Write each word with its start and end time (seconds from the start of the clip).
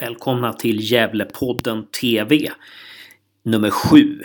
Välkomna 0.00 0.52
till 0.52 0.92
Gävlepodden 0.92 1.86
TV 2.00 2.50
nummer 3.42 3.70
7. 3.70 4.20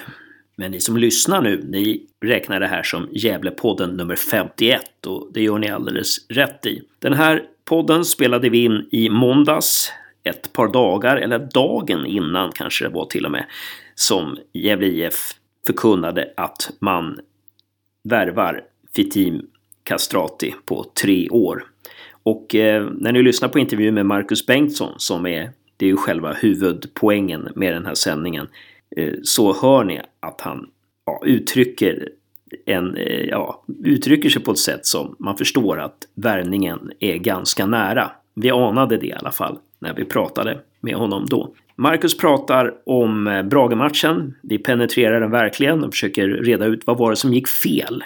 Men 0.55 0.71
ni 0.71 0.79
som 0.79 0.97
lyssnar 0.97 1.41
nu, 1.41 1.63
ni 1.69 2.07
räknar 2.25 2.59
det 2.59 2.67
här 2.67 2.83
som 2.83 3.09
Gävlepodden 3.11 3.89
nummer 3.89 4.15
51 4.15 5.05
och 5.05 5.29
det 5.33 5.41
gör 5.41 5.57
ni 5.57 5.69
alldeles 5.69 6.29
rätt 6.29 6.65
i. 6.65 6.81
Den 6.99 7.13
här 7.13 7.43
podden 7.65 8.05
spelade 8.05 8.49
vi 8.49 8.63
in 8.63 8.87
i 8.91 9.09
måndags, 9.09 9.91
ett 10.23 10.53
par 10.53 10.67
dagar, 10.67 11.17
eller 11.17 11.39
dagen 11.39 12.05
innan 12.05 12.51
kanske 12.51 12.85
det 12.85 12.93
var 12.93 13.05
till 13.05 13.25
och 13.25 13.31
med, 13.31 13.45
som 13.95 14.37
Gävle 14.53 14.87
IF 14.87 15.15
förkunnade 15.67 16.33
att 16.37 16.71
man 16.79 17.19
värvar 18.03 18.61
Fitim 18.95 19.47
Kastrati 19.83 20.55
på 20.65 20.85
tre 21.01 21.29
år. 21.29 21.63
Och 22.23 22.55
eh, 22.55 22.89
när 22.97 23.11
ni 23.11 23.23
lyssnar 23.23 23.49
på 23.49 23.59
intervjun 23.59 23.93
med 23.93 24.05
Marcus 24.05 24.45
Bengtsson 24.45 24.93
som 24.97 25.25
är, 25.25 25.51
det 25.81 25.85
är 25.85 25.89
ju 25.89 25.97
själva 25.97 26.33
huvudpoängen 26.33 27.49
med 27.55 27.73
den 27.73 27.85
här 27.85 27.93
sändningen, 27.93 28.47
eh, 28.97 29.13
så 29.23 29.53
hör 29.61 29.83
ni 29.83 30.01
att 30.19 30.41
han 30.41 30.67
ja, 31.05 31.21
uttrycker, 31.25 32.09
en, 32.65 32.95
eh, 32.95 33.25
ja, 33.25 33.63
uttrycker 33.83 34.29
sig 34.29 34.43
på 34.43 34.51
ett 34.51 34.57
sätt 34.57 34.85
som 34.85 35.15
man 35.19 35.37
förstår 35.37 35.79
att 35.79 35.97
värvningen 36.15 36.91
är 36.99 37.17
ganska 37.17 37.65
nära. 37.65 38.11
Vi 38.33 38.51
anade 38.51 38.97
det 38.97 39.07
i 39.07 39.13
alla 39.13 39.31
fall 39.31 39.57
när 39.79 39.93
vi 39.93 40.05
pratade 40.05 40.59
med 40.79 40.95
honom 40.95 41.25
då. 41.29 41.53
Marcus 41.75 42.17
pratar 42.17 42.73
om 42.85 43.27
eh, 43.27 43.43
Brage-matchen. 43.43 44.35
Vi 44.41 44.57
penetrerar 44.57 45.21
den 45.21 45.31
verkligen 45.31 45.83
och 45.83 45.93
försöker 45.93 46.27
reda 46.27 46.65
ut 46.65 46.81
vad 46.85 46.97
var 46.97 47.09
det 47.09 47.15
som 47.15 47.33
gick 47.33 47.47
fel 47.47 48.03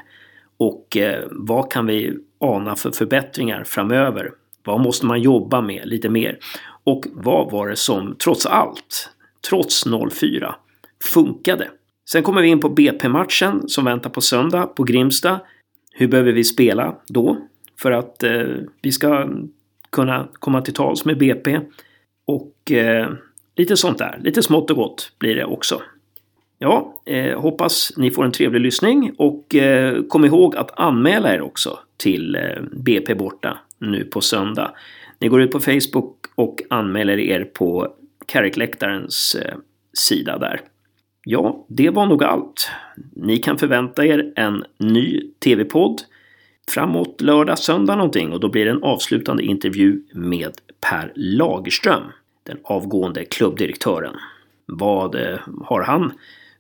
och 0.58 0.98
eh, 0.98 1.24
vad 1.32 1.72
kan 1.72 1.86
vi 1.86 2.18
ana 2.40 2.76
för 2.76 2.92
förbättringar 2.92 3.64
framöver? 3.64 4.32
Vad 4.66 4.80
måste 4.80 5.06
man 5.06 5.22
jobba 5.22 5.62
med 5.62 5.82
lite 5.86 6.10
mer? 6.10 6.38
Och 6.84 7.06
vad 7.14 7.52
var 7.52 7.70
det 7.70 7.76
som 7.76 8.16
trots 8.24 8.46
allt, 8.46 9.10
trots 9.50 9.84
04, 10.12 10.56
funkade? 11.14 11.70
Sen 12.10 12.24
kommer 12.24 12.42
vi 12.42 12.48
in 12.48 12.60
på 12.60 12.70
BP-matchen 12.70 13.70
som 13.70 13.86
väntar 13.86 14.10
på 14.10 14.22
söndag 14.22 14.66
på 14.66 14.84
Grimsta. 14.84 15.40
Hur 15.92 16.08
behöver 16.08 16.32
vi 16.32 16.44
spela 16.44 16.96
då? 17.08 17.38
För 17.82 17.92
att 17.92 18.24
eh, 18.24 18.44
vi 18.82 18.92
ska 18.92 19.30
kunna 19.90 20.28
komma 20.34 20.62
till 20.62 20.74
tals 20.74 21.06
med 21.06 21.18
BP. 21.18 21.60
Och 22.28 22.72
eh, 22.72 23.10
lite 23.56 23.78
sånt 23.78 23.98
där. 23.98 24.20
Lite 24.24 24.44
smått 24.44 24.70
och 24.72 24.78
gott 24.78 25.12
blir 25.20 25.36
det 25.36 25.46
också. 25.46 25.82
Ja, 26.60 26.94
eh, 27.06 27.40
hoppas 27.42 27.94
ni 27.98 28.12
får 28.12 28.26
en 28.26 28.32
trevlig 28.32 28.62
lyssning 28.62 29.16
och 29.18 29.56
eh, 29.56 30.04
kom 30.04 30.26
ihåg 30.26 30.56
att 30.56 30.80
anmäla 30.80 31.34
er 31.34 31.42
också 31.42 31.80
till 31.98 32.36
eh, 32.36 32.42
BP 32.72 33.16
borta 33.16 33.58
nu 33.80 34.04
på 34.04 34.22
söndag. 34.22 34.72
Ni 35.20 35.28
går 35.28 35.42
ut 35.42 35.52
på 35.52 35.60
Facebook 35.60 36.26
och 36.36 36.62
anmäler 36.70 37.20
er 37.20 37.44
på 37.44 37.88
Karikläktarens 38.26 39.36
eh, 39.36 39.56
sida 39.94 40.38
där. 40.38 40.62
Ja, 41.24 41.66
det 41.68 41.90
var 41.90 42.06
nog 42.06 42.24
allt. 42.24 42.70
Ni 43.14 43.38
kan 43.38 43.58
förvänta 43.58 44.06
er 44.06 44.34
en 44.36 44.64
ny 44.78 45.22
TV-podd 45.40 46.02
framåt 46.68 47.22
lördag, 47.22 47.60
söndag 47.60 47.96
någonting 47.96 48.32
och 48.32 48.40
då 48.40 48.50
blir 48.50 48.66
det 48.66 48.72
en 48.72 48.84
avslutande 48.84 49.44
intervju 49.44 50.02
med 50.14 50.52
Per 50.82 51.12
Lagerström, 51.16 52.04
den 52.44 52.58
avgående 52.64 53.26
klubbdirektören. 53.26 54.16
Vad 54.66 55.16
eh, 55.16 55.40
har 55.64 55.82
han 55.82 56.12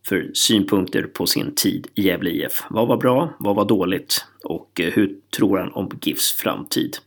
för 0.07 0.31
synpunkter 0.33 1.03
på 1.03 1.25
sin 1.25 1.55
tid 1.55 1.87
i 1.95 2.01
Gävle 2.01 2.29
IF. 2.29 2.63
Vad 2.69 2.87
var 2.87 2.97
bra? 2.97 3.33
Vad 3.39 3.55
var 3.55 3.65
dåligt? 3.65 4.25
Och 4.43 4.81
eh, 4.81 4.93
hur 4.93 5.15
tror 5.37 5.57
han 5.57 5.71
om 5.71 5.89
GIFs 6.01 6.37
framtid? 6.37 6.97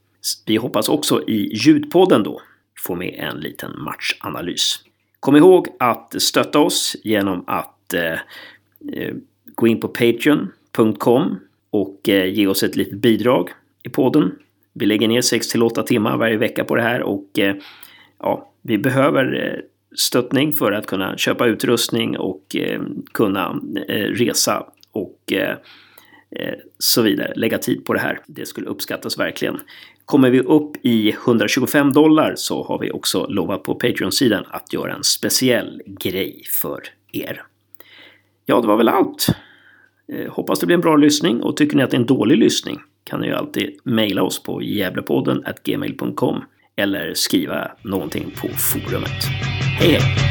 Vi 0.46 0.56
hoppas 0.56 0.88
också 0.88 1.28
i 1.28 1.50
ljudpodden 1.54 2.22
då 2.22 2.40
få 2.86 2.94
med 2.94 3.14
en 3.18 3.40
liten 3.40 3.82
matchanalys. 3.82 4.84
Kom 5.20 5.36
ihåg 5.36 5.68
att 5.78 6.22
stötta 6.22 6.58
oss 6.58 6.96
genom 7.04 7.44
att 7.46 7.94
eh, 7.94 8.12
eh 8.92 9.14
gå 9.54 9.66
in 9.66 9.80
på 9.80 9.88
Patreon.com 9.88 11.40
och 11.70 12.08
eh, 12.08 12.32
ge 12.34 12.46
oss 12.46 12.62
ett 12.62 12.76
litet 12.76 12.98
bidrag 12.98 13.50
i 13.82 13.88
podden. 13.88 14.32
Vi 14.72 14.86
lägger 14.86 15.08
ner 15.08 15.20
6 15.20 15.48
till 15.48 15.62
8 15.62 15.82
timmar 15.82 16.16
varje 16.16 16.36
vecka 16.36 16.64
på 16.64 16.74
det 16.74 16.82
här 16.82 17.02
och 17.02 17.38
eh, 17.38 17.56
ja, 18.18 18.52
vi 18.62 18.78
behöver 18.78 19.46
eh, 19.46 19.60
stöttning 19.96 20.52
för 20.52 20.72
att 20.72 20.86
kunna 20.86 21.16
köpa 21.16 21.46
utrustning 21.46 22.18
och 22.18 22.56
eh, 22.56 22.80
kunna 23.12 23.60
eh, 23.88 23.94
resa 23.94 24.66
och 24.92 25.32
eh, 25.32 25.56
eh, 26.30 26.54
så 26.78 27.02
vidare. 27.02 27.32
Lägga 27.36 27.58
tid 27.58 27.84
på 27.84 27.94
det 27.94 28.00
här. 28.00 28.20
Det 28.26 28.46
skulle 28.46 28.66
uppskattas 28.66 29.18
verkligen. 29.18 29.60
Kommer 30.04 30.30
vi 30.30 30.40
upp 30.40 30.76
i 30.82 31.10
125 31.10 31.92
dollar 31.92 32.34
så 32.36 32.64
har 32.64 32.78
vi 32.78 32.90
också 32.90 33.26
lovat 33.26 33.62
på 33.62 33.74
Patreon-sidan 33.74 34.44
att 34.50 34.72
göra 34.72 34.94
en 34.94 35.04
speciell 35.04 35.82
grej 35.86 36.42
för 36.60 36.82
er. 37.12 37.42
Ja, 38.46 38.60
det 38.60 38.66
var 38.66 38.76
väl 38.76 38.88
allt. 38.88 39.26
Eh, 40.12 40.32
hoppas 40.32 40.60
det 40.60 40.66
blir 40.66 40.74
en 40.74 40.80
bra 40.80 40.96
lyssning 40.96 41.42
och 41.42 41.56
tycker 41.56 41.76
ni 41.76 41.82
att 41.82 41.90
det 41.90 41.96
är 41.96 42.00
en 42.00 42.06
dålig 42.06 42.38
lyssning 42.38 42.80
kan 43.08 43.20
ni 43.20 43.26
ju 43.26 43.34
alltid 43.34 43.78
mejla 43.84 44.22
oss 44.22 44.42
på 44.42 44.62
gävlepodden 44.62 45.44
gmail.com 45.64 46.42
eller 46.78 47.14
skriva 47.14 47.70
någonting 47.82 48.30
på 48.36 48.48
forumet. 48.48 49.24
Hej 49.78 49.92
hej! 49.92 50.28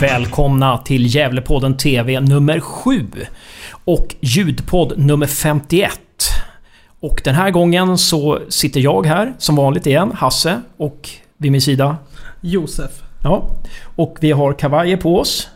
Välkomna 0.00 0.78
till 0.78 1.14
Gävlepodden 1.14 1.76
TV 1.76 2.20
nummer 2.20 2.60
7 2.60 3.06
och 3.84 4.14
ljudpodd 4.20 4.98
nummer 4.98 5.26
51. 5.26 6.00
Och 7.00 7.20
den 7.24 7.34
här 7.34 7.50
gången 7.50 7.98
så 7.98 8.38
sitter 8.48 8.80
jag 8.80 9.06
här 9.06 9.34
som 9.38 9.56
vanligt 9.56 9.86
igen, 9.86 10.12
Hasse, 10.12 10.60
och 10.76 11.08
vid 11.36 11.52
min 11.52 11.60
sida 11.60 11.96
Josef. 12.40 12.90
Ja, 13.22 13.50
och 13.96 14.16
vi 14.20 14.32
har 14.32 14.52
kavajer 14.52 14.96
på 14.96 15.18
oss. 15.18 15.48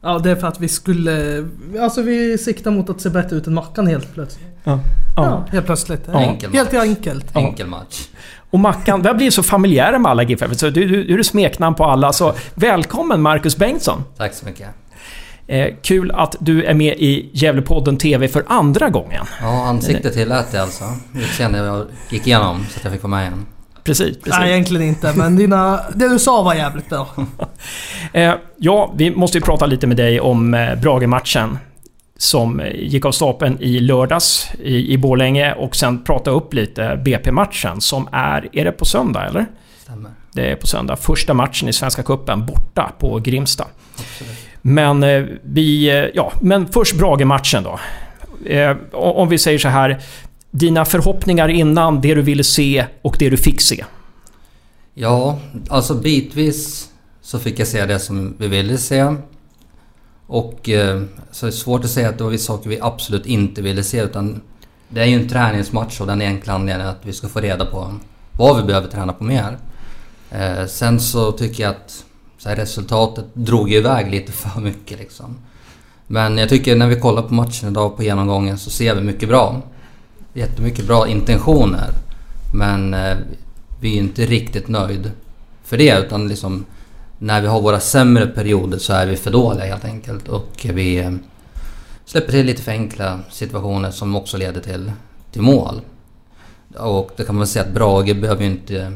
Ja, 0.00 0.18
det 0.18 0.30
är 0.30 0.36
för 0.36 0.46
att 0.46 0.60
vi 0.60 0.68
skulle... 0.68 1.46
Alltså 1.80 2.02
vi 2.02 2.38
siktar 2.38 2.70
mot 2.70 2.90
att 2.90 3.00
se 3.00 3.10
bättre 3.10 3.36
ut 3.36 3.46
än 3.46 3.54
Mackan 3.54 3.86
helt 3.86 4.14
plötsligt. 4.14 4.48
Ja, 4.64 4.80
ja. 5.16 5.24
ja 5.24 5.44
helt 5.52 5.66
plötsligt. 5.66 6.02
Ja. 6.12 6.20
Enkel 6.20 6.52
helt 6.52 6.74
enkelt. 6.74 7.36
Enkel 7.36 7.66
match. 7.66 8.08
Och 8.50 8.58
Mackan, 8.58 9.02
vi 9.02 9.08
har 9.08 9.14
blivit 9.14 9.34
så 9.34 9.42
familjära 9.42 9.98
med 9.98 10.10
alla 10.10 10.22
GIF. 10.22 10.60
du, 10.60 10.70
du, 10.70 11.04
du 11.04 11.18
är 11.18 11.22
smeknamn 11.22 11.76
på 11.76 11.84
alla. 11.84 12.12
Så 12.12 12.34
välkommen 12.54 13.22
Marcus 13.22 13.56
Bengtsson. 13.56 14.04
Tack 14.16 14.34
så 14.34 14.46
mycket. 14.46 14.68
Eh, 15.50 15.74
kul 15.82 16.10
att 16.10 16.36
du 16.40 16.64
är 16.64 16.74
med 16.74 16.94
i 16.98 17.30
Gävlepodden 17.32 17.96
TV 17.96 18.28
för 18.28 18.44
andra 18.48 18.90
gången. 18.90 19.26
Ja, 19.40 19.66
ansiktet 19.66 20.12
tillät 20.12 20.52
det 20.52 20.62
alltså. 20.62 20.84
Utseendet 21.14 21.64
jag 21.64 21.86
gick 22.10 22.26
igenom 22.26 22.66
så 22.70 22.78
att 22.78 22.84
jag 22.84 22.92
fick 22.92 23.02
vara 23.02 23.10
med 23.10 23.22
igen. 23.22 23.46
Precis, 23.84 24.16
precis. 24.16 24.38
Nej, 24.38 24.50
egentligen 24.50 24.88
inte. 24.88 25.12
Men 25.16 25.36
dina, 25.36 25.80
det 25.94 26.08
du 26.08 26.18
sa 26.18 26.42
var 26.42 26.54
jävligt 26.54 26.88
bra. 26.88 27.08
eh, 28.12 28.34
ja, 28.56 28.92
vi 28.96 29.10
måste 29.10 29.38
ju 29.38 29.44
prata 29.44 29.66
lite 29.66 29.86
med 29.86 29.96
dig 29.96 30.20
om 30.20 30.54
eh, 30.54 30.74
Brage-matchen. 30.74 31.58
Som 32.16 32.62
gick 32.74 33.04
av 33.04 33.12
stapeln 33.12 33.58
i 33.60 33.80
lördags 33.80 34.50
i, 34.62 34.92
i 34.92 34.98
Borlänge 34.98 35.52
och 35.52 35.76
sen 35.76 36.04
prata 36.04 36.30
upp 36.30 36.54
lite 36.54 37.00
BP-matchen 37.04 37.80
som 37.80 38.08
är... 38.12 38.48
Är 38.52 38.64
det 38.64 38.72
på 38.72 38.84
söndag 38.84 39.26
eller? 39.26 39.46
Stämmer. 39.82 40.10
Det 40.32 40.50
är 40.50 40.56
på 40.56 40.66
söndag. 40.66 40.96
Första 40.96 41.34
matchen 41.34 41.68
i 41.68 41.72
Svenska 41.72 42.02
Cupen 42.02 42.46
borta 42.46 42.92
på 42.98 43.18
Grimsta. 43.18 43.64
Absolut. 43.98 44.47
Men 44.68 45.02
eh, 45.02 45.24
vi... 45.42 45.90
Eh, 45.90 46.04
ja, 46.14 46.32
men 46.40 46.68
först 46.68 46.96
Brage-matchen 46.96 47.62
då. 47.62 47.78
Eh, 48.50 48.76
om 48.92 49.28
vi 49.28 49.38
säger 49.38 49.58
så 49.58 49.68
här. 49.68 50.02
Dina 50.50 50.84
förhoppningar 50.84 51.48
innan 51.48 52.00
det 52.00 52.14
du 52.14 52.22
ville 52.22 52.44
se 52.44 52.86
och 53.02 53.16
det 53.18 53.30
du 53.30 53.36
fick 53.36 53.60
se? 53.60 53.84
Ja, 54.94 55.38
alltså 55.68 55.94
bitvis 55.94 56.88
så 57.20 57.38
fick 57.38 57.58
jag 57.58 57.66
se 57.66 57.86
det 57.86 57.98
som 57.98 58.34
vi 58.38 58.48
ville 58.48 58.78
se. 58.78 59.14
Och 60.26 60.68
eh, 60.68 61.02
så 61.30 61.46
det 61.46 61.52
svårt 61.52 61.84
att 61.84 61.90
säga 61.90 62.08
att 62.08 62.18
det 62.18 62.24
var 62.24 62.30
vissa 62.30 62.46
saker 62.46 62.70
vi 62.70 62.78
absolut 62.80 63.26
inte 63.26 63.62
ville 63.62 63.82
se 63.82 64.02
utan 64.02 64.40
det 64.88 65.00
är 65.00 65.06
ju 65.06 65.14
en 65.14 65.28
träningsmatch 65.28 66.00
och 66.00 66.06
den 66.06 66.20
enkla 66.20 66.52
anledningen 66.52 66.86
är 66.86 66.90
att 66.90 67.06
vi 67.06 67.12
ska 67.12 67.28
få 67.28 67.40
reda 67.40 67.66
på 67.66 67.94
vad 68.32 68.56
vi 68.56 68.62
behöver 68.62 68.88
träna 68.88 69.12
på 69.12 69.24
mer. 69.24 69.58
Eh, 70.30 70.66
sen 70.66 71.00
så 71.00 71.32
tycker 71.32 71.62
jag 71.62 71.70
att 71.70 72.04
så 72.38 72.48
här, 72.48 72.56
resultatet 72.56 73.24
drog 73.34 73.70
ju 73.70 73.76
iväg 73.76 74.10
lite 74.10 74.32
för 74.32 74.60
mycket 74.60 74.98
liksom. 74.98 75.36
Men 76.06 76.38
jag 76.38 76.48
tycker 76.48 76.76
när 76.76 76.86
vi 76.86 77.00
kollar 77.00 77.22
på 77.22 77.34
matchen 77.34 77.68
idag 77.68 77.96
på 77.96 78.02
genomgången 78.02 78.58
så 78.58 78.70
ser 78.70 78.94
vi 78.94 79.00
mycket 79.00 79.28
bra. 79.28 79.62
Jättemycket 80.34 80.86
bra 80.86 81.08
intentioner. 81.08 81.90
Men 82.54 82.94
eh, 82.94 83.16
vi 83.80 83.96
är 83.96 84.00
inte 84.00 84.26
riktigt 84.26 84.68
nöjd 84.68 85.10
för 85.64 85.76
det 85.78 85.98
utan 85.98 86.28
liksom 86.28 86.64
när 87.18 87.40
vi 87.40 87.46
har 87.46 87.60
våra 87.60 87.80
sämre 87.80 88.26
perioder 88.26 88.78
så 88.78 88.92
är 88.92 89.06
vi 89.06 89.16
för 89.16 89.30
dåliga 89.30 89.64
helt 89.64 89.84
enkelt 89.84 90.28
och 90.28 90.66
vi 90.72 90.98
eh, 90.98 91.12
släpper 92.04 92.32
till 92.32 92.46
lite 92.46 92.62
för 92.62 92.72
enkla 92.72 93.20
situationer 93.30 93.90
som 93.90 94.16
också 94.16 94.36
leder 94.36 94.60
till, 94.60 94.92
till 95.32 95.42
mål. 95.42 95.80
Och 96.76 97.10
det 97.16 97.24
kan 97.24 97.36
man 97.36 97.46
säga 97.46 97.64
att 97.64 97.74
Brage 97.74 98.16
behöver 98.16 98.42
ju 98.42 98.50
inte 98.50 98.92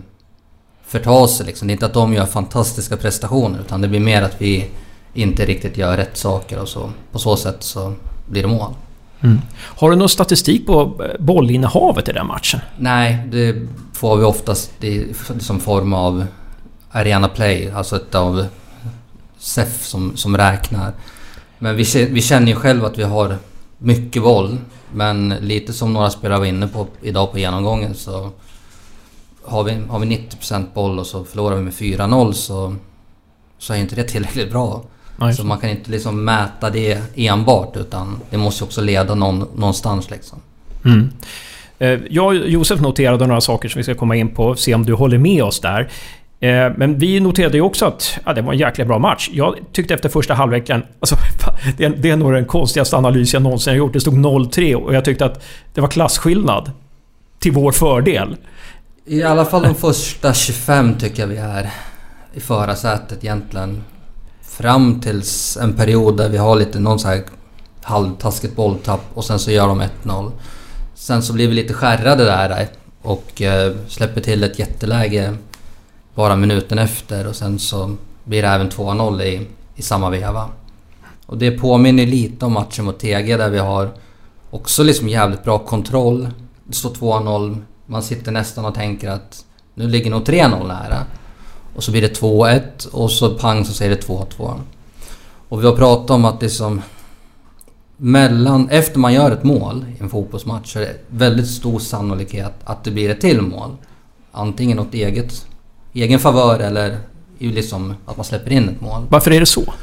förta 0.92 1.28
sig 1.28 1.46
liksom. 1.46 1.68
Det 1.68 1.72
är 1.72 1.74
inte 1.74 1.86
att 1.86 1.94
de 1.94 2.14
gör 2.14 2.26
fantastiska 2.26 2.96
prestationer 2.96 3.60
utan 3.60 3.80
det 3.80 3.88
blir 3.88 4.00
mer 4.00 4.22
att 4.22 4.40
vi 4.40 4.70
inte 5.14 5.46
riktigt 5.46 5.76
gör 5.76 5.96
rätt 5.96 6.16
saker 6.16 6.60
och 6.60 6.68
så. 6.68 6.90
På 7.12 7.18
så 7.18 7.36
sätt 7.36 7.56
så 7.60 7.94
blir 8.26 8.42
det 8.42 8.48
mål. 8.48 8.74
Mm. 9.20 9.40
Har 9.54 9.90
du 9.90 9.96
någon 9.96 10.08
statistik 10.08 10.66
på 10.66 11.04
eh, 11.04 11.24
bollinnehavet 11.24 12.08
i 12.08 12.12
den 12.12 12.26
matchen? 12.26 12.60
Nej, 12.78 13.28
det 13.30 13.68
får 13.92 14.16
vi 14.16 14.24
oftast 14.24 14.84
i 14.84 15.14
som 15.38 15.60
form 15.60 15.92
av 15.92 16.26
Arena 16.90 17.28
Play, 17.28 17.70
alltså 17.70 17.96
ett 17.96 18.14
av 18.14 18.46
SEF 19.38 19.84
som, 19.84 20.16
som 20.16 20.36
räknar. 20.36 20.92
Men 21.58 21.76
vi, 21.76 22.08
vi 22.10 22.22
känner 22.22 22.46
ju 22.46 22.54
själva 22.54 22.86
att 22.86 22.98
vi 22.98 23.02
har 23.02 23.36
mycket 23.78 24.22
boll. 24.22 24.58
Men 24.94 25.28
lite 25.28 25.72
som 25.72 25.92
några 25.92 26.10
spelare 26.10 26.38
var 26.38 26.46
inne 26.46 26.68
på 26.68 26.86
idag 27.02 27.32
på 27.32 27.38
genomgången 27.38 27.94
så 27.94 28.30
har 29.44 29.64
vi, 29.64 29.72
har 29.88 29.98
vi 29.98 30.06
90% 30.06 30.64
boll 30.74 30.98
och 30.98 31.06
så 31.06 31.24
förlorar 31.24 31.56
vi 31.56 31.62
med 31.62 31.72
4-0 31.72 32.32
så, 32.32 32.74
så 33.58 33.72
är 33.72 33.76
inte 33.76 33.96
det 33.96 34.04
tillräckligt 34.04 34.50
bra. 34.50 34.84
Nej. 35.16 35.34
Så 35.34 35.44
man 35.44 35.58
kan 35.58 35.70
inte 35.70 35.90
liksom 35.90 36.24
mäta 36.24 36.70
det 36.70 36.98
enbart 37.14 37.76
utan 37.76 38.20
det 38.30 38.36
måste 38.36 38.64
också 38.64 38.80
leda 38.80 39.14
någon, 39.14 39.38
någonstans 39.38 40.10
liksom. 40.10 40.38
Mm. 40.84 41.10
Eh, 41.78 42.00
jag 42.10 42.26
och 42.26 42.34
Josef 42.34 42.80
noterade 42.80 43.26
några 43.26 43.40
saker 43.40 43.68
som 43.68 43.78
vi 43.78 43.82
ska 43.82 43.94
komma 43.94 44.16
in 44.16 44.34
på, 44.34 44.54
se 44.54 44.74
om 44.74 44.86
du 44.86 44.94
håller 44.94 45.18
med 45.18 45.44
oss 45.44 45.60
där. 45.60 45.88
Eh, 46.40 46.72
men 46.76 46.98
vi 46.98 47.20
noterade 47.20 47.56
ju 47.56 47.62
också 47.62 47.86
att 47.86 48.18
ja, 48.26 48.32
det 48.32 48.42
var 48.42 48.52
en 48.52 48.58
jäkla 48.58 48.84
bra 48.84 48.98
match. 48.98 49.30
Jag 49.32 49.56
tyckte 49.72 49.94
efter 49.94 50.08
första 50.08 50.34
halvleken... 50.34 50.82
Alltså, 51.00 51.16
det, 51.76 51.84
är, 51.84 51.90
det 51.90 52.10
är 52.10 52.16
nog 52.16 52.32
den 52.32 52.44
konstigaste 52.44 52.96
analys 52.96 53.32
jag 53.32 53.42
någonsin 53.42 53.70
har 53.70 53.78
gjort. 53.78 53.92
Det 53.92 54.00
stod 54.00 54.14
0-3 54.14 54.74
och 54.74 54.94
jag 54.94 55.04
tyckte 55.04 55.24
att 55.24 55.44
det 55.74 55.80
var 55.80 55.88
klasskillnad. 55.88 56.70
Till 57.38 57.52
vår 57.52 57.72
fördel. 57.72 58.36
I 59.04 59.22
alla 59.22 59.44
fall 59.44 59.62
de 59.62 59.74
första 59.74 60.34
25 60.34 60.98
tycker 60.98 61.22
jag 61.22 61.26
vi 61.26 61.36
är 61.36 61.70
i 62.32 62.40
förarsätet 62.40 63.24
egentligen. 63.24 63.84
Fram 64.42 65.00
tills 65.00 65.56
en 65.56 65.72
period 65.72 66.16
där 66.16 66.28
vi 66.28 66.36
har 66.38 66.56
lite 66.56 66.80
någon 66.80 66.98
så 66.98 67.08
här 67.08 67.24
halvtaskigt 67.82 68.56
bolltapp 68.56 69.00
och 69.14 69.24
sen 69.24 69.38
så 69.38 69.50
gör 69.50 69.68
de 69.68 69.82
1-0. 69.82 70.30
Sen 70.94 71.22
så 71.22 71.32
blir 71.32 71.48
vi 71.48 71.54
lite 71.54 71.74
skärrade 71.74 72.24
där 72.24 72.60
eh, 72.60 72.66
och 73.02 73.42
eh, 73.42 73.74
släpper 73.88 74.20
till 74.20 74.44
ett 74.44 74.58
jätteläge 74.58 75.34
bara 76.14 76.36
minuten 76.36 76.78
efter 76.78 77.26
och 77.26 77.36
sen 77.36 77.58
så 77.58 77.96
blir 78.24 78.42
det 78.42 78.48
även 78.48 78.70
2-0 78.70 79.22
i, 79.22 79.46
i 79.76 79.82
samma 79.82 80.10
veva. 80.10 80.48
Och 81.26 81.38
det 81.38 81.50
påminner 81.50 82.06
lite 82.06 82.44
om 82.44 82.52
matchen 82.52 82.84
mot 82.84 82.98
TG 82.98 83.36
där 83.36 83.50
vi 83.50 83.58
har 83.58 83.90
också 84.50 84.82
liksom 84.82 85.08
jävligt 85.08 85.44
bra 85.44 85.58
kontroll. 85.58 86.28
Det 86.64 86.74
står 86.74 86.90
2-0, 86.90 87.62
man 87.92 88.02
sitter 88.02 88.32
nästan 88.32 88.64
och 88.64 88.74
tänker 88.74 89.10
att 89.10 89.44
nu 89.74 89.88
ligger 89.88 90.10
nog 90.10 90.22
3-0 90.22 90.68
nära. 90.68 91.06
Och 91.74 91.84
så 91.84 91.90
blir 91.90 92.02
det 92.02 92.20
2-1 92.20 92.88
och 92.92 93.10
så 93.10 93.34
pang 93.34 93.64
så 93.64 93.72
säger 93.72 93.96
det 93.96 94.06
2-2. 94.06 94.60
Och 95.48 95.62
vi 95.62 95.66
har 95.66 95.76
pratat 95.76 96.10
om 96.10 96.24
att 96.24 96.42
liksom 96.42 96.82
mellan, 97.96 98.68
efter 98.68 98.98
man 98.98 99.14
gör 99.14 99.30
ett 99.30 99.44
mål 99.44 99.84
i 99.98 100.02
en 100.02 100.10
fotbollsmatch 100.10 100.72
så 100.72 100.78
är 100.78 100.82
det 100.82 100.96
väldigt 101.08 101.48
stor 101.48 101.78
sannolikhet 101.78 102.52
att 102.64 102.84
det 102.84 102.90
blir 102.90 103.10
ett 103.10 103.20
till 103.20 103.40
mål. 103.40 103.76
Antingen 104.32 104.78
åt 104.78 104.94
eget 104.94 105.46
egen 105.92 106.18
favör 106.18 106.58
eller 106.58 106.98
liksom 107.38 107.94
att 108.06 108.16
man 108.16 108.24
släpper 108.24 108.52
in 108.52 108.68
ett 108.68 108.80
mål. 108.80 109.06
Varför 109.08 109.30
är 109.30 109.40
det 109.40 109.46
så? 109.46 109.74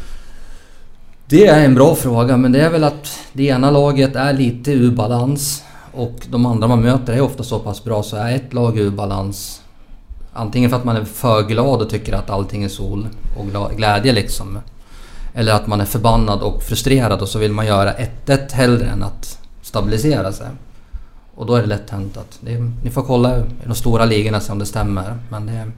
Det 1.28 1.48
är 1.48 1.66
en 1.66 1.76
bra 1.76 1.96
fråga 1.96 2.38
men 2.38 2.52
det 2.52 2.62
är 2.62 2.70
väl 2.70 2.84
att 2.84 3.20
det 3.34 3.44
ena 3.44 3.72
laget 3.72 4.16
är 4.16 4.34
lite 4.34 4.72
ur 4.72 4.92
balans 4.92 5.64
och 5.92 6.28
de 6.30 6.46
andra 6.46 6.68
man 6.68 6.82
möter 6.82 7.14
är 7.14 7.22
ofta 7.22 7.44
så 7.44 7.60
pass 7.60 7.84
bra 7.84 8.04
så 8.04 8.16
är 8.18 8.36
ett 8.36 8.54
lag 8.54 8.78
ur 8.78 8.92
balans 8.92 9.62
Antingen 10.34 10.70
för 10.70 10.78
att 10.78 10.84
man 10.84 10.98
är 10.98 11.06
för 11.06 11.44
glad 11.44 11.82
och 11.82 11.90
tycker 11.90 12.14
att 12.14 12.30
allting 12.30 12.64
är 12.64 12.70
sol 12.70 13.08
och 13.38 13.76
glädje 13.78 14.14
liksom. 14.14 14.60
Eller 15.34 15.54
att 15.54 15.68
man 15.68 15.82
är 15.82 15.86
förbannad 15.86 16.42
och 16.42 16.64
frustrerad 16.64 17.22
och 17.22 17.30
så 17.30 17.40
vill 17.40 17.52
man 17.52 17.66
göra 17.66 17.94
1-1 18.26 18.52
hellre 18.52 18.86
än 18.86 19.04
att 19.04 19.40
stabilisera 19.62 20.32
sig. 20.32 20.48
Och 21.36 21.46
då 21.46 21.56
är 21.56 21.62
det 21.62 21.68
lätt 21.68 21.90
hänt 21.90 22.18
att... 22.18 22.40
Det, 22.42 22.60
ni 22.84 22.90
får 22.90 23.04
kolla 23.04 23.40
i 23.40 23.44
de 23.66 23.76
stora 23.76 24.06
ligorna 24.06 24.40
se 24.40 24.52
om 24.52 24.60
det 24.60 24.66
stämmer. 24.66 25.18
Men 25.30 25.46
det 25.46 25.54
är 25.54 25.72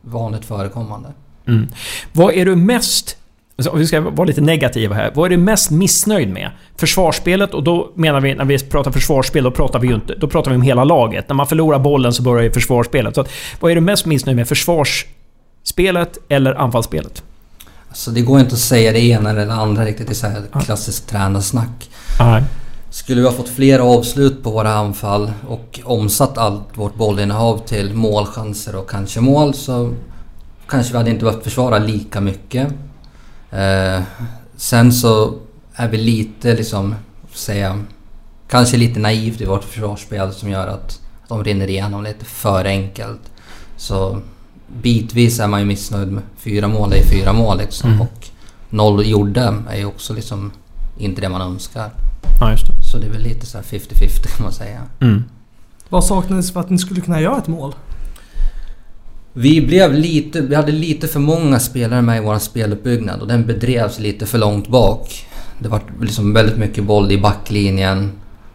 vanligt 0.00 0.44
förekommande. 0.44 1.08
Mm. 1.46 1.68
Vad 2.12 2.34
är 2.34 2.44
du 2.44 2.56
mest 2.56 3.16
om 3.70 3.78
vi 3.78 3.86
ska 3.86 4.00
vara 4.00 4.24
lite 4.24 4.40
negativa 4.40 4.94
här. 4.94 5.10
Vad 5.14 5.26
är 5.26 5.30
du 5.30 5.42
mest 5.42 5.70
missnöjd 5.70 6.28
med? 6.28 6.50
Försvarsspelet 6.76 7.54
och 7.54 7.62
då 7.62 7.92
menar 7.94 8.20
vi, 8.20 8.34
när 8.34 8.44
vi 8.44 8.58
pratar 8.58 8.90
försvarsspel, 8.90 9.44
då 9.44 9.50
pratar 9.50 9.78
vi 9.78 9.88
ju 9.88 9.94
inte... 9.94 10.14
Då 10.14 10.28
pratar 10.28 10.50
vi 10.50 10.56
om 10.56 10.62
hela 10.62 10.84
laget. 10.84 11.28
När 11.28 11.34
man 11.34 11.46
förlorar 11.46 11.78
bollen 11.78 12.12
så 12.12 12.22
börjar 12.22 12.42
ju 12.42 12.52
försvarsspelet. 12.52 13.14
Så 13.14 13.20
att, 13.20 13.30
vad 13.60 13.70
är 13.70 13.74
du 13.74 13.80
mest 13.80 14.06
missnöjd 14.06 14.36
med? 14.36 14.48
Försvarsspelet 14.48 16.18
eller 16.28 16.54
anfallsspelet? 16.54 17.22
Alltså 17.88 18.10
det 18.10 18.20
går 18.20 18.40
inte 18.40 18.54
att 18.54 18.60
säga 18.60 18.92
det 18.92 19.00
ena 19.00 19.30
eller 19.30 19.46
det 19.46 19.52
andra 19.52 19.84
riktigt. 19.84 20.06
Det 20.06 20.12
är 20.12 20.14
så 20.14 20.26
här 20.26 20.42
klassiskt 20.64 21.08
tränarsnack. 21.08 21.90
Nej. 22.18 22.42
Skulle 22.90 23.20
vi 23.20 23.26
ha 23.26 23.34
fått 23.34 23.48
fler 23.48 23.78
avslut 23.78 24.42
på 24.42 24.50
våra 24.50 24.72
anfall 24.74 25.32
och 25.48 25.80
omsatt 25.84 26.38
allt 26.38 26.62
vårt 26.74 26.94
bollinnehav 26.94 27.58
till 27.66 27.94
målchanser 27.94 28.76
och 28.76 28.90
kanske 28.90 29.20
mål 29.20 29.54
så 29.54 29.94
kanske 30.68 30.92
vi 30.92 30.98
hade 30.98 31.10
inte 31.10 31.24
behövt 31.24 31.44
försvara 31.44 31.78
lika 31.78 32.20
mycket. 32.20 32.68
Eh, 33.52 34.02
sen 34.56 34.92
så 34.92 35.34
är 35.74 35.88
vi 35.88 35.96
lite 35.96 36.54
liksom, 36.54 36.94
säga, 37.32 37.78
kanske 38.48 38.76
lite 38.76 39.00
naivt 39.00 39.40
i 39.40 39.44
vårt 39.44 39.64
försvarsspel 39.64 40.32
som 40.32 40.50
gör 40.50 40.66
att 40.66 41.00
de 41.28 41.44
rinner 41.44 41.70
igenom 41.70 42.02
lite 42.02 42.24
för 42.24 42.64
enkelt. 42.64 43.20
Så 43.76 44.18
bitvis 44.82 45.40
är 45.40 45.48
man 45.48 45.60
ju 45.60 45.66
missnöjd 45.66 46.12
med 46.12 46.22
fyra 46.36 46.68
mål 46.68 46.92
är 46.92 47.02
fyra 47.02 47.32
mål 47.32 47.58
liksom. 47.58 47.90
Mm. 47.90 48.00
Och 48.00 48.28
noll 48.70 49.06
gjorde 49.06 49.54
är 49.70 49.76
ju 49.76 49.84
också 49.84 50.14
liksom 50.14 50.52
inte 50.98 51.20
det 51.20 51.28
man 51.28 51.40
önskar. 51.40 51.90
Ja, 52.40 52.50
just 52.50 52.66
det. 52.66 52.72
Så 52.82 52.98
det 52.98 53.06
är 53.06 53.10
väl 53.10 53.22
lite 53.22 53.46
så 53.46 53.58
50-50 53.58 54.36
kan 54.36 54.44
man 54.44 54.52
säga. 54.52 54.80
Mm. 55.00 55.24
Vad 55.88 56.04
saknades 56.04 56.52
för 56.52 56.60
att 56.60 56.70
ni 56.70 56.78
skulle 56.78 57.00
kunna 57.00 57.20
göra 57.20 57.38
ett 57.38 57.48
mål? 57.48 57.74
Vi 59.32 59.60
blev 59.60 59.94
lite... 59.94 60.40
Vi 60.40 60.54
hade 60.54 60.72
lite 60.72 61.08
för 61.08 61.20
många 61.20 61.58
spelare 61.58 62.02
med 62.02 62.18
i 62.18 62.24
vår 62.24 62.38
speluppbyggnad 62.38 63.20
och 63.20 63.28
den 63.28 63.46
bedrevs 63.46 63.98
lite 63.98 64.26
för 64.26 64.38
långt 64.38 64.68
bak. 64.68 65.26
Det 65.58 65.68
var 65.68 65.80
liksom 66.00 66.32
väldigt 66.32 66.58
mycket 66.58 66.84
boll 66.84 67.12
i 67.12 67.18
backlinjen 67.18 68.12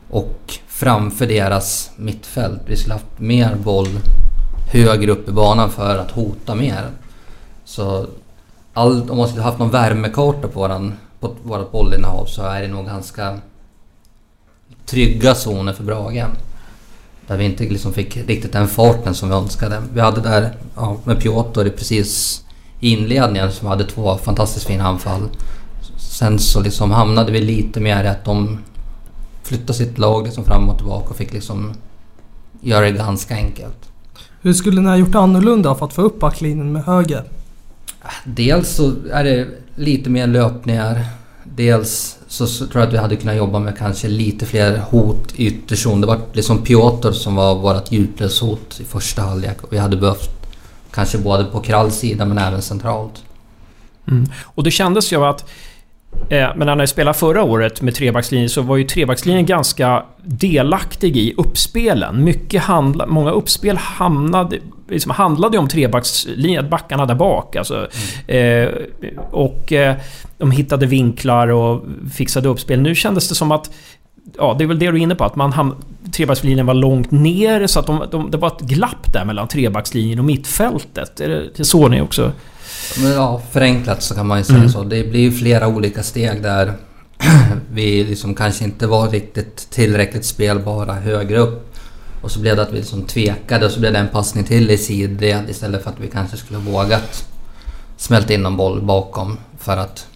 och 0.10 0.60
framför 0.68 1.28
deras 1.28 1.92
mittfält. 1.96 2.62
Vi 2.66 2.78
skulle 2.78 2.94
haft 2.94 3.20
mer 3.20 3.56
boll 3.56 3.88
högre 4.72 5.12
upp 5.12 5.30
i 5.30 5.32
banan 5.32 5.72
för 5.72 5.98
att 5.98 6.12
hota 6.12 6.56
mer. 6.56 6.86
Så 7.66 8.08
all, 8.74 9.10
om 9.10 9.18
man 9.18 9.28
skulle 9.28 9.44
haft 9.44 9.60
någon 9.60 9.72
värmekarta 9.72 10.48
på, 10.48 10.60
våran, 10.60 10.94
på 11.20 11.36
vårt 11.44 11.72
bollinnehav 11.72 12.26
så 12.26 12.44
är 12.44 12.62
det 12.62 12.68
nog 12.68 12.86
ganska 12.86 13.40
trygga 14.86 15.36
zoner 15.36 15.74
för 15.74 15.84
Brage. 15.84 16.26
Där 17.28 17.38
vi 17.38 17.46
inte 17.46 17.64
liksom 17.64 17.94
fick 17.94 18.18
riktigt 18.18 18.54
den 18.54 18.68
farten 18.68 19.16
som 19.16 19.30
vi 19.30 19.36
önskade. 19.36 19.82
Vi 19.94 20.00
hade 20.00 20.22
där 20.22 20.56
ja, 20.76 20.98
med 21.04 21.22
Piotr 21.22 21.70
precis 21.70 22.44
i 22.80 22.90
inledningen 22.90 23.52
som 23.52 23.68
hade 23.68 23.84
två 23.84 24.18
fantastiskt 24.18 24.68
fina 24.68 24.88
anfall. 24.88 25.30
Sen 25.98 26.40
så 26.40 26.62
liksom 26.62 26.92
hamnade 26.92 27.32
vi 27.32 27.42
lite 27.42 27.80
mer 27.80 28.04
i 28.04 28.08
att 28.08 28.26
de 28.26 28.60
flyttade 29.44 29.74
sitt 29.74 29.98
lag 29.98 30.26
liksom 30.26 30.46
fram 30.46 30.70
och 30.70 30.78
tillbaka 30.78 31.10
och 31.10 31.16
fick 31.16 31.34
liksom 31.34 31.74
göra 32.62 32.86
det 32.86 32.92
ganska 32.92 33.36
enkelt. 33.36 33.90
Hur 34.42 34.54
skulle 34.54 34.82
ni 34.82 34.88
ha 34.88 34.96
gjort 34.96 35.16
annorlunda 35.16 35.76
för 35.76 35.86
att 35.86 35.94
få 35.94 36.02
upp 36.02 36.20
backlinjen 36.20 36.72
med 36.72 36.84
höger? 36.84 37.24
Dels 38.24 38.70
så 38.70 38.94
är 39.12 39.24
det 39.24 39.48
lite 39.76 40.10
mer 40.10 40.28
löpningar. 40.28 41.06
Dels 41.44 42.17
så, 42.28 42.48
så, 42.48 42.68
tror 42.68 42.82
jag 42.82 42.88
att 42.88 42.94
vi 42.94 42.98
hade 42.98 43.16
kunnat 43.16 43.36
jobba 43.36 43.60
med 43.60 43.78
kanske 43.78 44.08
lite 44.08 44.46
fler 44.46 44.78
hot 44.78 45.34
i 45.36 45.48
ytterzon. 45.48 46.02
Det 46.02 46.08
var 46.08 46.20
liksom 46.34 46.64
Piotr 46.64 47.12
som 47.12 47.36
var 47.36 47.56
vårt 47.56 47.92
djupledshot 47.92 48.80
i 48.80 48.84
första 48.84 49.22
halvlek. 49.22 49.64
och 49.64 49.74
Vi 49.74 49.78
hade 49.78 49.98
behövt 49.98 50.30
kanske 50.92 51.18
både 51.18 51.44
på 51.44 51.60
Kralls 51.60 51.96
sida 51.96 52.26
men 52.26 52.38
även 52.38 52.62
centralt. 52.62 53.24
Mm. 54.08 54.30
Och 54.44 54.64
det 54.64 54.72
kändes 54.72 55.14
ju 55.14 55.26
att 55.26 55.42
Eh, 55.42 55.67
Eh, 56.30 56.50
men 56.56 56.66
när 56.66 56.76
han 56.76 56.88
spelade 56.88 57.18
förra 57.18 57.44
året 57.44 57.82
med 57.82 57.96
trebackslinjen 57.96 58.50
så 58.50 58.62
var 58.62 58.78
ju 58.78 58.84
trebackslinjen 58.84 59.46
ganska 59.46 60.04
delaktig 60.24 61.18
i 61.18 61.34
uppspelen. 61.38 62.24
Mycket 62.24 62.64
handla, 62.64 63.06
många 63.08 63.32
uppspel 63.32 63.78
hamnade, 63.78 64.60
liksom 64.90 65.12
handlade 65.12 65.58
om 65.58 65.68
trebackslinjen, 65.68 66.70
backarna 66.70 67.06
där 67.06 67.16
bak. 67.16 67.56
Alltså. 67.56 67.88
Mm. 68.28 68.68
Eh, 68.68 68.74
och 69.32 69.74
eh, 69.74 69.96
de 70.38 70.52
hittade 70.52 70.86
vinklar 70.86 71.48
och 71.48 71.84
fixade 72.14 72.50
uppspel. 72.50 72.82
Nu 72.82 72.96
kändes 72.96 73.30
det 73.30 73.36
som 73.36 73.52
att 73.52 73.72
Ja, 74.38 74.56
det 74.58 74.64
är 74.64 74.68
väl 74.68 74.80
det 74.80 74.92
du 74.92 74.98
är 74.98 75.02
inne 75.02 75.16
på, 75.16 75.24
att 75.24 75.36
man 75.36 75.54
ham- 75.54 75.76
trebackslinjen 76.12 76.66
var 76.66 76.74
långt 76.74 77.12
ner 77.12 77.68
så 77.68 77.80
att 77.80 77.86
de, 77.86 78.04
de, 78.12 78.32
det 78.32 78.38
var 78.38 78.48
ett 78.48 78.60
glapp 78.62 79.14
där 79.14 79.26
mellan 79.26 79.48
trebackslinjen 79.48 80.20
och 80.20 80.26
mittfältet. 80.26 81.20
Är 81.20 81.30
det, 81.30 81.44
det 81.58 81.66
såg 81.66 81.92
ni 81.92 82.02
också? 82.02 82.32
Men 83.02 83.12
ja, 83.12 83.42
förenklat 83.52 84.04
så 84.04 84.16
kan 84.16 84.28
man 84.28 84.38
ju 84.38 84.44
säga 84.44 84.58
mm. 84.58 84.70
så. 84.70 84.84
Det 84.84 85.04
blir 85.04 85.22
ju 85.22 85.32
flera 85.32 85.68
olika 85.68 86.04
steg 86.04 86.42
där 86.42 86.74
vi 87.72 88.04
liksom 88.04 88.36
kanske 88.36 88.64
inte 88.64 88.88
var 88.88 89.10
riktigt 89.10 89.70
tillräckligt 89.70 90.26
spelbara 90.26 90.94
högre 90.94 91.38
upp. 91.38 91.76
Och 92.22 92.32
så 92.32 92.40
blev 92.40 92.56
det 92.56 92.62
att 92.62 92.72
vi 92.72 92.78
liksom 92.78 93.04
tvekade 93.04 93.66
och 93.66 93.72
så 93.72 93.80
blev 93.80 93.94
det 93.94 94.00
en 94.00 94.08
passning 94.08 94.44
till 94.44 94.72
i 94.72 94.78
sidled 94.78 95.50
istället 95.50 95.84
för 95.84 95.90
att 95.90 96.00
vi 96.00 96.08
kanske 96.08 96.38
skulle 96.38 96.60
vågat 96.60 97.28
smälta 97.98 98.34
in 98.34 98.46
en 98.46 98.58
boll 98.58 98.82
bakom 98.82 99.38
för 99.58 99.78
att 99.78 100.08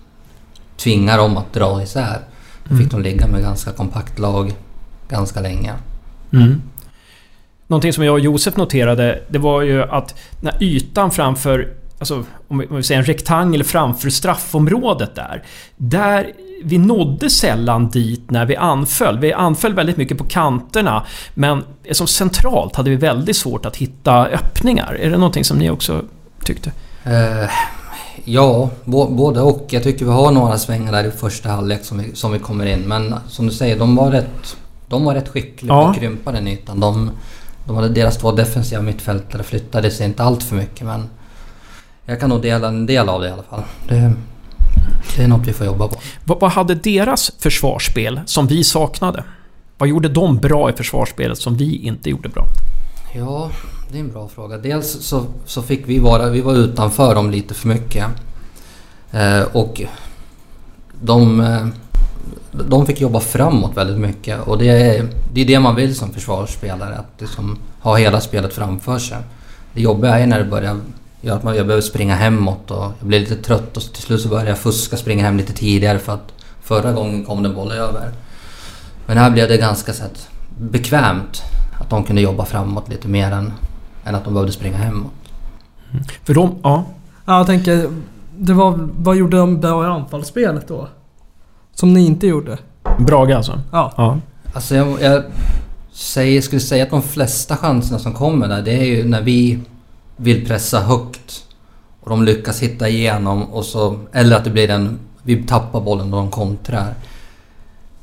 tvinga 0.78 1.18
dem 1.18 1.38
att 1.38 1.54
dra 1.54 1.84
isär. 1.84 2.20
Då 2.64 2.76
fick 2.76 2.92
de 2.92 3.02
ligga 3.02 3.28
med 3.28 3.42
ganska 3.42 3.72
kompakt 3.72 4.20
lag 4.20 4.54
ganska 5.10 5.42
länge. 5.42 5.74
Mm. 6.34 6.62
Någonting 7.68 7.94
som 7.94 8.06
jag 8.06 8.14
och 8.14 8.20
Josef 8.20 8.58
noterade, 8.58 9.24
det 9.28 9.38
var 9.40 9.62
ju 9.62 9.84
att 9.84 10.16
när 10.40 10.64
ytan 10.64 11.12
framför 11.12 11.74
Alltså 12.02 12.24
om 12.48 12.58
vi, 12.58 12.68
om 12.68 12.76
vi 12.76 12.84
säger 12.84 13.00
en 13.00 13.06
rektangel 13.06 13.64
framför 13.64 14.10
straffområdet 14.10 15.16
där. 15.16 15.44
Där 15.78 16.32
vi 16.64 16.78
nådde 16.78 17.30
sällan 17.30 17.90
dit 17.90 18.32
när 18.32 18.46
vi 18.46 18.56
anföll. 18.56 19.20
Vi 19.20 19.34
anföll 19.34 19.74
väldigt 19.74 19.98
mycket 19.98 20.18
på 20.18 20.24
kanterna. 20.24 21.06
Men 21.34 21.64
som 21.92 22.08
centralt 22.08 22.76
hade 22.76 22.90
vi 22.90 22.96
väldigt 22.96 23.36
svårt 23.36 23.66
att 23.66 23.76
hitta 23.76 24.26
öppningar. 24.26 24.98
Är 25.02 25.10
det 25.10 25.18
någonting 25.18 25.44
som 25.44 25.58
ni 25.58 25.70
också 25.70 26.02
tyckte? 26.44 26.72
Eh, 27.04 27.50
ja, 28.26 28.70
både 28.86 29.42
och. 29.42 29.66
Jag 29.70 29.84
tycker 29.84 30.06
vi 30.06 30.12
har 30.12 30.32
några 30.32 30.58
svängar 30.58 30.92
där 30.92 31.04
i 31.04 31.12
första 31.12 31.50
halvlek 31.50 31.86
som 31.86 31.98
vi, 31.98 32.16
som 32.16 32.32
vi 32.32 32.40
kommer 32.40 32.66
in. 32.66 32.80
Men 32.80 33.16
som 33.28 33.48
du 33.48 33.54
säger, 33.54 33.80
de 33.80 33.96
var 33.96 34.12
rätt, 34.12 34.58
de 34.88 35.06
var 35.06 35.14
rätt 35.14 35.30
skickliga 35.30 35.74
ja. 35.74 35.84
på 35.84 35.90
att 35.90 35.98
krympa 35.98 36.32
den 36.32 36.48
ytan. 36.48 36.80
De, 36.80 37.12
de 37.68 37.76
hade, 37.76 37.90
deras 37.90 38.18
två 38.18 38.32
defensiva 38.32 38.82
mittfältare 38.82 39.44
flyttade 39.44 39.92
sig 39.92 40.06
inte 40.06 40.24
allt 40.24 40.44
för 40.44 40.56
mycket 40.56 40.86
men 40.86 41.10
jag 42.06 42.20
kan 42.20 42.30
nog 42.30 42.42
dela 42.42 42.68
en 42.68 42.86
del 42.86 43.10
av 43.10 43.22
det 43.22 43.28
i 43.28 43.32
alla 43.32 43.44
fall. 43.44 43.64
Det, 43.88 44.14
det 45.16 45.24
är 45.24 45.28
något 45.28 45.48
vi 45.48 45.54
får 45.54 45.66
jobba 45.66 45.88
på. 45.88 45.96
Vad, 46.26 46.40
vad 46.40 46.52
hade 46.52 46.76
deras 46.76 47.32
försvarsspel 47.40 48.20
som 48.26 48.48
vi 48.48 48.64
saknade? 48.64 49.24
Vad 49.78 49.90
gjorde 49.90 50.10
de 50.10 50.38
bra 50.38 50.70
i 50.70 50.74
försvarsspelet 50.74 51.38
som 51.38 51.56
vi 51.56 51.76
inte 51.76 52.10
gjorde 52.10 52.30
bra? 52.30 52.46
Ja, 53.14 53.50
det 53.92 53.98
är 53.98 54.02
en 54.02 54.12
bra 54.12 54.28
fråga. 54.28 54.58
Dels 54.58 54.92
så, 54.92 55.26
så 55.46 55.62
fick 55.62 55.90
vi 55.90 56.00
vara, 56.00 56.30
vi 56.30 56.42
var 56.42 56.54
utanför 56.54 57.16
dem 57.16 57.32
lite 57.32 57.54
för 57.54 57.68
mycket. 57.68 58.06
Eh, 59.12 59.42
och 59.42 59.82
de, 61.02 61.40
eh, 61.40 61.68
de 62.52 62.86
fick 62.86 63.02
jobba 63.02 63.20
framåt 63.20 63.78
väldigt 63.78 63.98
mycket 63.98 64.48
och 64.48 64.58
det 64.58 64.68
är, 64.68 65.08
det 65.34 65.42
är 65.42 65.46
det 65.46 65.60
man 65.60 65.76
vill 65.76 65.96
som 65.96 66.14
försvarsspelare, 66.14 66.96
att 66.96 67.22
liksom 67.22 67.58
ha 67.80 67.98
hela 67.98 68.22
spelet 68.22 68.54
framför 68.54 69.00
sig. 69.00 69.18
Det 69.74 69.82
jobbiga 69.82 70.20
är 70.20 70.28
när 70.28 70.40
det 70.40 70.46
börjar 70.46 70.80
gör 71.22 71.36
att 71.36 71.44
man, 71.44 71.56
jag 71.56 71.66
behöver 71.66 71.82
springa 71.82 72.16
hemåt 72.16 72.72
och 72.72 72.84
jag 73.00 73.08
blir 73.08 73.20
lite 73.20 73.36
trött 73.36 73.78
och 73.78 73.84
till 73.84 74.04
slut 74.04 74.22
så 74.22 74.30
börjar 74.30 74.46
jag 74.46 74.58
fuska, 74.58 74.98
springa 74.98 75.24
hem 75.24 75.38
lite 75.38 75.54
tidigare 75.54 76.00
för 76.00 76.14
att 76.14 76.34
förra 76.62 76.92
gången 76.92 77.26
kom 77.26 77.44
det 77.44 77.50
en 77.50 77.56
boll 77.56 77.72
över. 77.72 78.12
Men 79.06 79.18
här 79.18 79.32
blev 79.32 79.48
det 79.48 79.58
ganska 79.58 79.94
så 79.94 80.04
bekvämt 80.58 81.42
att 81.80 81.90
de 81.90 82.04
kunde 82.04 82.22
jobba 82.22 82.46
framåt 82.46 82.90
lite 82.90 83.08
mer 83.08 83.32
än, 83.32 83.54
än 84.06 84.16
att 84.16 84.24
de 84.24 84.34
behövde 84.34 84.54
springa 84.54 84.78
hemåt. 84.78 85.12
Mm. 85.92 86.04
För 86.24 86.34
de, 86.34 86.56
ja. 86.64 86.86
Ja, 87.26 87.38
jag 87.38 87.48
tänker, 87.48 87.90
det 88.38 88.54
var, 88.54 88.90
vad 88.98 89.16
gjorde 89.16 89.38
de 89.38 89.60
bra 89.60 89.84
i 89.84 89.88
anfallsspelet 89.88 90.68
då? 90.68 90.88
Som 91.76 91.94
ni 91.94 92.06
inte 92.06 92.28
gjorde? 92.28 92.58
Brage 93.00 93.32
alltså? 93.32 93.62
Ja. 93.72 93.94
ja. 93.98 94.20
Alltså 94.54 94.76
jag, 94.76 95.02
jag 95.02 95.24
säger, 95.92 96.42
skulle 96.42 96.60
säga 96.60 96.84
att 96.84 96.90
de 96.90 97.02
flesta 97.02 97.58
chanserna 97.58 98.00
som 98.00 98.14
kommer 98.14 98.48
där, 98.48 98.62
det 98.62 98.72
är 98.72 98.84
ju 98.84 99.04
när 99.04 99.22
vi 99.22 99.60
vill 100.22 100.46
pressa 100.48 100.80
högt 100.80 101.44
och 102.02 102.10
de 102.10 102.24
lyckas 102.24 102.60
hitta 102.60 102.90
igenom 102.90 103.44
och 103.44 103.66
så... 103.66 104.00
Eller 104.14 104.36
att 104.36 104.44
det 104.44 104.50
blir 104.50 104.70
en... 104.70 105.00
Vi 105.24 105.44
tappar 105.44 105.82
bollen 105.82 106.14
och 106.14 106.20
de 106.20 106.32
kontrar. 106.32 106.94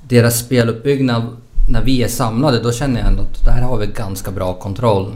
Deras 0.09 0.39
speluppbyggnad, 0.39 1.37
när 1.69 1.85
vi 1.85 2.03
är 2.03 2.09
samlade, 2.09 2.61
då 2.61 2.73
känner 2.73 3.01
jag 3.01 3.09
ändå 3.09 3.23
att 3.23 3.45
där 3.45 3.63
har 3.63 3.79
vi 3.79 3.87
ganska 3.87 4.31
bra 4.31 4.55
kontroll. 4.55 5.15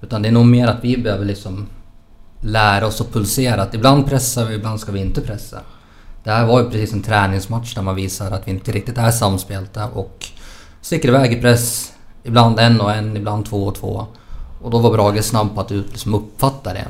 Utan 0.00 0.22
det 0.22 0.28
är 0.28 0.32
nog 0.32 0.46
mer 0.46 0.66
att 0.66 0.84
vi 0.84 0.96
behöver 0.96 1.24
liksom 1.24 1.66
lära 2.40 2.86
oss 2.86 3.00
att 3.00 3.12
pulsera. 3.12 3.62
Att 3.62 3.74
ibland 3.74 4.06
pressar 4.06 4.44
vi, 4.44 4.54
ibland 4.54 4.80
ska 4.80 4.92
vi 4.92 5.00
inte 5.00 5.20
pressa. 5.20 5.60
Det 6.24 6.30
här 6.30 6.46
var 6.46 6.62
ju 6.62 6.70
precis 6.70 6.92
en 6.92 7.02
träningsmatch 7.02 7.74
där 7.74 7.82
man 7.82 7.94
visar 7.94 8.30
att 8.30 8.48
vi 8.48 8.50
inte 8.50 8.72
riktigt 8.72 8.98
är 8.98 9.10
samspelta 9.10 9.88
och 9.88 10.26
sticker 10.80 11.08
iväg 11.08 11.32
i 11.32 11.40
press. 11.40 11.92
Ibland 12.24 12.58
en 12.58 12.80
och 12.80 12.92
en, 12.92 13.16
ibland 13.16 13.46
två 13.46 13.66
och 13.66 13.74
två. 13.74 14.06
Och 14.62 14.70
då 14.70 14.78
var 14.78 14.90
Brage 14.90 15.24
snabb 15.24 15.54
på 15.54 15.60
att 15.60 15.70
liksom 15.70 16.14
uppfatta 16.14 16.72
det. 16.72 16.86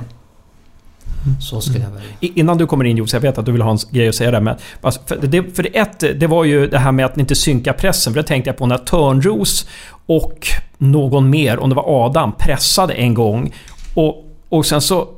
Så 1.40 1.60
skulle 1.60 1.84
jag 1.84 1.90
välja. 1.90 2.08
Innan 2.20 2.58
du 2.58 2.66
kommer 2.66 2.84
in 2.84 2.96
Josef, 2.96 3.24
jag 3.24 3.30
vet 3.30 3.38
att 3.38 3.46
du 3.46 3.52
vill 3.52 3.62
ha 3.62 3.70
en 3.70 3.78
grej 3.90 4.08
att 4.08 4.14
säga 4.14 4.30
där. 4.30 4.40
Men 4.40 4.56
alltså, 4.80 5.00
för, 5.06 5.16
det, 5.16 5.56
för 5.56 5.62
det, 5.62 5.78
ett, 5.78 6.00
det 6.20 6.26
var 6.26 6.44
ju 6.44 6.66
det 6.66 6.78
här 6.78 6.92
med 6.92 7.06
att 7.06 7.18
inte 7.18 7.34
synka 7.34 7.72
pressen. 7.72 8.12
För 8.12 8.20
det 8.20 8.26
tänkte 8.26 8.50
jag 8.50 8.56
på 8.56 8.66
när 8.66 8.78
Törnros 8.78 9.68
och 10.06 10.48
någon 10.78 11.30
mer, 11.30 11.58
om 11.58 11.68
det 11.68 11.74
var 11.74 12.06
Adam, 12.06 12.32
pressade 12.32 12.92
en 12.92 13.14
gång. 13.14 13.54
Och, 13.94 14.24
och 14.48 14.66
sen 14.66 14.80
så... 14.80 15.08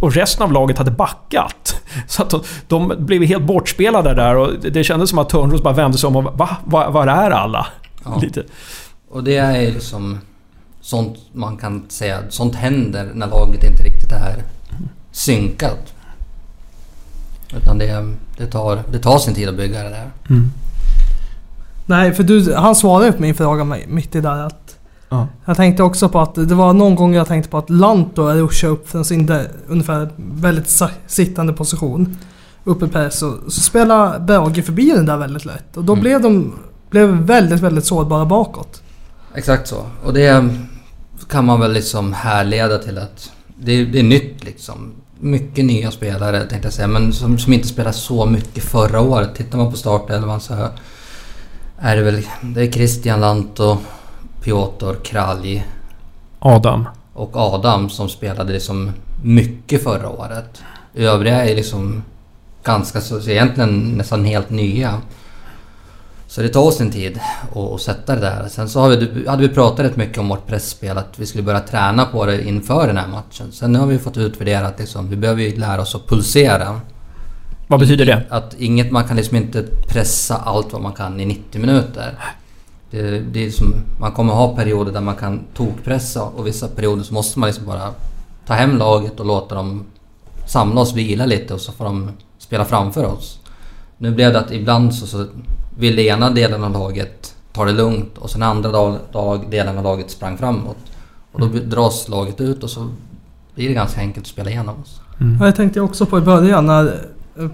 Och 0.00 0.14
resten 0.14 0.42
av 0.44 0.52
laget 0.52 0.78
hade 0.78 0.90
backat. 0.90 1.82
Så 2.06 2.22
att 2.22 2.30
de, 2.30 2.42
de 2.68 2.92
blev 2.98 3.22
helt 3.22 3.44
bortspelade 3.44 4.14
där 4.14 4.36
och 4.36 4.50
det 4.72 4.84
kändes 4.84 5.10
som 5.10 5.18
att 5.18 5.28
Törnros 5.28 5.62
bara 5.62 5.74
vände 5.74 5.98
sig 5.98 6.06
om 6.06 6.16
och 6.16 6.24
va? 6.24 6.56
Var, 6.64 6.90
var 6.90 7.06
är 7.06 7.30
alla? 7.30 7.66
Ja. 8.04 8.18
Lite. 8.22 8.44
Och 9.10 9.24
det 9.24 9.36
är 9.36 9.72
liksom 9.72 10.20
sånt 10.88 11.18
man 11.32 11.56
kan 11.56 11.84
säga, 11.88 12.18
sånt 12.28 12.54
händer 12.54 13.10
när 13.14 13.26
laget 13.26 13.64
inte 13.64 13.82
riktigt 13.82 14.12
är 14.12 14.42
synkat. 15.12 15.94
Utan 17.56 17.78
det, 17.78 18.14
det, 18.36 18.46
tar, 18.46 18.82
det 18.92 18.98
tar 18.98 19.18
sin 19.18 19.34
tid 19.34 19.48
att 19.48 19.56
bygga 19.56 19.82
det 19.82 19.88
där. 19.88 20.10
Mm. 20.30 20.50
Nej, 21.86 22.14
för 22.14 22.22
du, 22.22 22.54
han 22.54 22.74
svarade 22.74 23.12
på 23.12 23.22
min 23.22 23.34
fråga 23.34 23.64
mitt 23.88 24.14
i 24.14 24.20
där 24.20 24.46
att 24.46 24.76
ja. 25.08 25.26
Jag 25.44 25.56
tänkte 25.56 25.82
också 25.82 26.08
på 26.08 26.20
att 26.20 26.34
det 26.34 26.54
var 26.54 26.72
någon 26.72 26.94
gång 26.94 27.14
jag 27.14 27.28
tänkte 27.28 27.50
på 27.50 27.58
att 27.58 27.70
Lanto 27.70 28.22
ruschade 28.22 28.72
upp 28.72 28.88
från 28.88 29.04
sin 29.04 29.26
där, 29.26 29.48
ungefär 29.66 30.08
väldigt 30.16 30.80
sittande 31.06 31.52
position. 31.52 32.16
Uppe 32.64 32.84
i 32.84 32.88
press 32.88 33.22
och 33.22 33.52
så 33.52 33.60
spelade 33.60 34.20
Brage 34.20 34.64
förbi 34.64 34.90
den 34.90 35.06
där 35.06 35.16
väldigt 35.16 35.44
lätt. 35.44 35.76
Och 35.76 35.84
då 35.84 35.92
mm. 35.92 36.02
blev 36.02 36.22
de 36.22 36.52
blev 36.90 37.08
väldigt, 37.08 37.60
väldigt 37.60 37.84
sårbara 37.86 38.24
bakåt. 38.24 38.82
Exakt 39.34 39.68
så. 39.68 39.86
Och 40.04 40.12
det 40.12 40.50
kan 41.28 41.44
man 41.44 41.60
väl 41.60 41.72
liksom 41.72 42.12
härleda 42.12 42.78
till 42.78 42.98
att 42.98 43.32
det, 43.56 43.84
det 43.84 43.98
är 43.98 44.02
nytt 44.02 44.44
liksom. 44.44 44.92
Mycket 45.20 45.64
nya 45.64 45.90
spelare 45.90 46.40
tänkte 46.40 46.66
jag 46.66 46.72
säga, 46.72 46.88
men 46.88 47.12
som, 47.12 47.38
som 47.38 47.52
inte 47.52 47.68
spelade 47.68 47.96
så 47.96 48.26
mycket 48.26 48.64
förra 48.64 49.00
året. 49.00 49.34
Tittar 49.34 49.58
man 49.58 49.70
på 49.70 49.76
startelvan 49.76 50.40
så 50.40 50.68
är 51.78 51.96
det 51.96 52.02
väl 52.02 52.26
det 52.42 52.62
är 52.62 52.70
Christian 52.70 53.20
Lanto, 53.20 53.78
Piotr 54.42 54.94
Kralj. 55.04 55.66
Adam. 56.38 56.88
Och 57.12 57.36
Adam 57.36 57.90
som 57.90 58.08
spelade 58.08 58.52
liksom 58.52 58.92
mycket 59.22 59.82
förra 59.82 60.08
året. 60.08 60.62
Övriga 60.94 61.44
är 61.44 61.56
liksom 61.56 62.02
ganska 62.62 63.00
så, 63.00 63.20
så 63.20 63.30
egentligen 63.30 63.96
nästan 63.96 64.24
helt 64.24 64.50
nya. 64.50 65.00
Så 66.28 66.42
det 66.42 66.48
tar 66.48 66.70
sin 66.70 66.90
tid 66.90 67.20
att 67.54 67.80
sätta 67.80 68.14
det 68.14 68.20
där. 68.20 68.48
Sen 68.48 68.68
så 68.68 68.88
vi, 68.88 69.28
hade 69.28 69.42
vi 69.42 69.48
pratat 69.48 69.86
rätt 69.86 69.96
mycket 69.96 70.18
om 70.18 70.28
vårt 70.28 70.46
pressspel, 70.46 70.98
att 70.98 71.18
vi 71.18 71.26
skulle 71.26 71.44
börja 71.44 71.60
träna 71.60 72.04
på 72.04 72.26
det 72.26 72.48
inför 72.48 72.86
den 72.86 72.96
här 72.96 73.08
matchen. 73.08 73.52
Sen 73.52 73.74
har 73.74 73.86
vi 73.86 73.98
fått 73.98 74.16
utvärdera 74.16 74.66
att 74.66 74.78
liksom, 74.78 75.10
vi 75.10 75.16
behöver 75.16 75.56
lära 75.56 75.82
oss 75.82 75.94
att 75.94 76.06
pulsera. 76.06 76.80
Vad 77.66 77.80
betyder 77.80 78.06
det? 78.06 78.22
Att 78.28 78.54
inget, 78.58 78.90
man 78.90 79.04
kan 79.04 79.16
liksom 79.16 79.36
inte 79.36 79.62
pressa 79.88 80.36
allt 80.36 80.72
vad 80.72 80.82
man 80.82 80.92
kan 80.92 81.20
i 81.20 81.24
90 81.24 81.60
minuter. 81.60 82.18
Det, 82.90 83.20
det 83.20 83.46
är 83.46 83.50
som, 83.50 83.74
man 84.00 84.12
kommer 84.12 84.32
ha 84.32 84.56
perioder 84.56 84.92
där 84.92 85.00
man 85.00 85.16
kan 85.16 85.40
tokpressa 85.54 86.22
och 86.22 86.46
vissa 86.46 86.68
perioder 86.68 87.02
så 87.02 87.14
måste 87.14 87.38
man 87.38 87.46
liksom 87.46 87.66
bara 87.66 87.90
ta 88.46 88.54
hem 88.54 88.76
laget 88.76 89.20
och 89.20 89.26
låta 89.26 89.54
dem 89.54 89.84
samla 90.46 90.80
oss, 90.80 90.94
vila 90.94 91.26
lite 91.26 91.54
och 91.54 91.60
så 91.60 91.72
får 91.72 91.84
de 91.84 92.10
spela 92.38 92.64
framför 92.64 93.04
oss. 93.04 93.38
Nu 93.98 94.10
blev 94.10 94.32
det 94.32 94.38
att 94.38 94.52
ibland 94.52 94.94
så, 94.94 95.06
så 95.06 95.26
ville 95.78 96.02
ena 96.02 96.30
delen 96.30 96.64
av 96.64 96.72
laget 96.72 97.34
ta 97.52 97.64
det 97.64 97.72
lugnt 97.72 98.18
och 98.18 98.30
sen 98.30 98.42
andra 98.42 98.70
dag, 98.70 98.98
dag, 99.12 99.50
delen 99.50 99.78
av 99.78 99.84
laget 99.84 100.10
sprang 100.10 100.38
framåt. 100.38 100.76
Och 101.32 101.40
då 101.40 101.46
mm. 101.46 101.70
dras 101.70 102.08
laget 102.08 102.40
ut 102.40 102.62
och 102.62 102.70
så 102.70 102.88
blir 103.54 103.68
det 103.68 103.74
ganska 103.74 104.00
enkelt 104.00 104.26
att 104.26 104.30
spela 104.30 104.50
igenom 104.50 104.80
oss. 104.82 105.00
Mm. 105.20 105.42
Jag 105.42 105.56
tänkte 105.56 105.80
också 105.80 106.06
på 106.06 106.18
i 106.18 106.20
början 106.20 106.66
när 106.66 106.86
eh, 107.38 107.48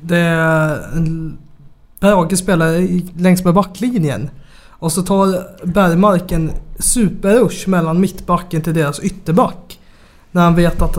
det... 0.00 0.80
Brage 2.00 2.38
spelar 2.38 2.88
längs 3.20 3.44
med 3.44 3.54
backlinjen. 3.54 4.30
Och 4.68 4.92
så 4.92 5.02
tar 5.02 5.46
Bergmark 5.66 6.32
en 6.32 6.50
superrush 6.78 7.68
mellan 7.68 8.00
mittbacken 8.00 8.62
till 8.62 8.74
deras 8.74 9.00
ytterback. 9.00 9.78
När 10.30 10.42
han 10.42 10.54
vet 10.54 10.82
att, 10.82 10.98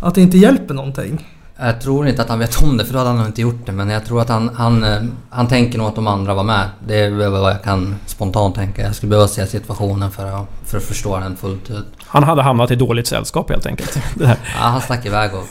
att 0.00 0.14
det 0.14 0.20
inte 0.20 0.38
hjälper 0.38 0.74
någonting. 0.74 1.31
Jag 1.56 1.80
tror 1.80 2.08
inte 2.08 2.22
att 2.22 2.28
han 2.28 2.38
vet 2.38 2.62
om 2.62 2.76
det, 2.76 2.84
för 2.84 2.92
då 2.92 2.98
hade 2.98 3.10
han 3.10 3.18
nog 3.18 3.26
inte 3.26 3.40
gjort 3.40 3.66
det. 3.66 3.72
Men 3.72 3.90
jag 3.90 4.04
tror 4.04 4.20
att 4.20 4.28
han, 4.28 4.48
han, 4.48 4.84
eh, 4.84 5.02
han 5.30 5.48
tänker 5.48 5.78
nog 5.78 5.86
att 5.86 5.94
de 5.94 6.06
andra 6.06 6.34
var 6.34 6.44
med. 6.44 6.70
Det 6.86 7.00
är 7.00 7.28
vad 7.28 7.50
jag 7.50 7.62
kan 7.62 7.96
spontant 8.06 8.54
tänka. 8.54 8.82
Jag 8.82 8.94
skulle 8.94 9.10
behöva 9.10 9.28
se 9.28 9.46
situationen 9.46 10.10
för 10.10 10.26
att, 10.26 10.48
för 10.64 10.78
att 10.78 10.84
förstå 10.84 11.18
den 11.18 11.36
fullt 11.36 11.70
ut. 11.70 11.86
Han 11.98 12.24
hade 12.24 12.42
hamnat 12.42 12.70
i 12.70 12.74
dåligt 12.74 13.06
sällskap 13.06 13.50
helt 13.50 13.66
enkelt. 13.66 13.98
ja, 14.20 14.36
han 14.54 14.80
stack 14.80 15.06
iväg 15.06 15.30
och... 15.34 15.46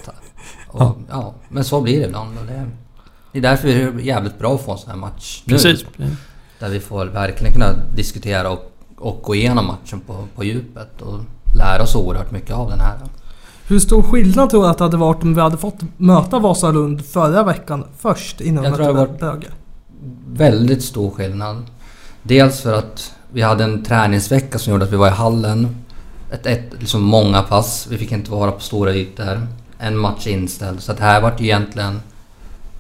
och 0.68 0.98
ja. 1.10 1.34
men 1.50 1.64
så 1.64 1.82
blir 1.82 2.00
det 2.00 2.06
ibland. 2.06 2.36
Det, 2.48 2.66
det 3.32 3.38
är 3.38 3.42
därför 3.42 3.68
det 3.68 3.74
är 3.74 4.00
jävligt 4.00 4.40
bra 4.40 4.56
att 4.56 4.62
få 4.62 4.72
en 4.72 4.78
sån 4.78 4.90
här 4.90 4.98
match 4.98 5.44
nu. 5.46 5.54
Precis. 5.54 5.86
Där 6.60 6.70
vi 6.70 6.80
får 6.80 7.06
verkligen 7.06 7.54
kunna 7.54 7.74
diskutera 7.96 8.50
och, 8.50 8.72
och 8.98 9.20
gå 9.24 9.36
igenom 9.36 9.68
matchen 9.68 10.00
på, 10.00 10.28
på 10.36 10.44
djupet 10.44 11.02
och 11.02 11.20
lära 11.58 11.84
oss 11.84 11.96
oerhört 11.96 12.32
mycket 12.32 12.56
av 12.56 12.70
den 12.70 12.80
här. 12.80 12.96
Hur 13.72 13.80
stor 13.80 14.04
skillnad 14.04 14.50
tror 14.50 14.64
du 14.64 14.70
att 14.70 14.78
det 14.78 14.84
hade 14.84 14.98
varit 14.98 15.24
om 15.24 15.36
vi 15.36 15.42
hade 15.42 15.58
fått 15.58 15.80
möta 15.98 16.40
Vasalund 16.40 17.06
förra 17.06 17.44
veckan 17.44 17.86
först 17.98 18.42
innan 18.42 18.64
Jag 18.64 18.78
vi 18.78 18.94
mötte 18.94 19.14
Brage? 19.14 19.46
Väldigt 20.28 20.84
stor 20.84 21.12
skillnad. 21.12 21.66
Dels 22.24 22.62
för 22.62 22.74
att 22.74 23.16
vi 23.34 23.42
hade 23.42 23.64
en 23.64 23.84
träningsvecka 23.84 24.60
som 24.60 24.74
gjorde 24.74 24.86
att 24.86 24.92
vi 24.92 24.96
var 24.96 25.08
i 25.08 25.12
hallen. 25.12 25.76
Ett, 26.32 26.46
ett, 26.46 26.74
liksom 26.80 27.02
många 27.02 27.42
pass. 27.42 27.88
Vi 27.90 27.98
fick 27.98 28.12
inte 28.12 28.32
vara 28.32 28.52
på 28.52 28.60
stora 28.60 28.94
ytor. 28.94 29.48
En 29.78 29.98
match 29.98 30.28
inställd. 30.28 30.82
Så 30.82 30.94
det 30.94 31.04
här 31.04 31.22
var 31.22 31.34
ju 31.38 31.46
egentligen 31.46 32.02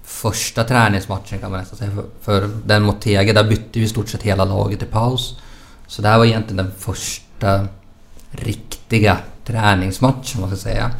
första 0.03 0.63
träningsmatchen 0.63 1.39
kan 1.39 1.51
man 1.51 1.60
nästan 1.60 1.77
säga. 1.77 1.91
För, 1.91 2.05
för 2.21 2.50
den 2.65 2.83
mot 2.83 3.01
Tege, 3.01 3.33
där 3.33 3.43
bytte 3.43 3.79
vi 3.79 3.86
i 3.86 3.88
stort 3.88 4.10
sett 4.10 4.24
hela 4.24 4.45
laget 4.45 4.83
i 4.83 4.86
paus. 4.86 5.39
Så 5.88 6.01
det 6.01 6.07
här 6.07 6.17
var 6.17 6.25
egentligen 6.25 6.57
den 6.57 6.71
första 6.77 7.67
riktiga 8.31 9.17
träningsmatchen, 9.45 10.41
man 10.41 10.50
ska 10.50 10.57
säga. 10.57 10.91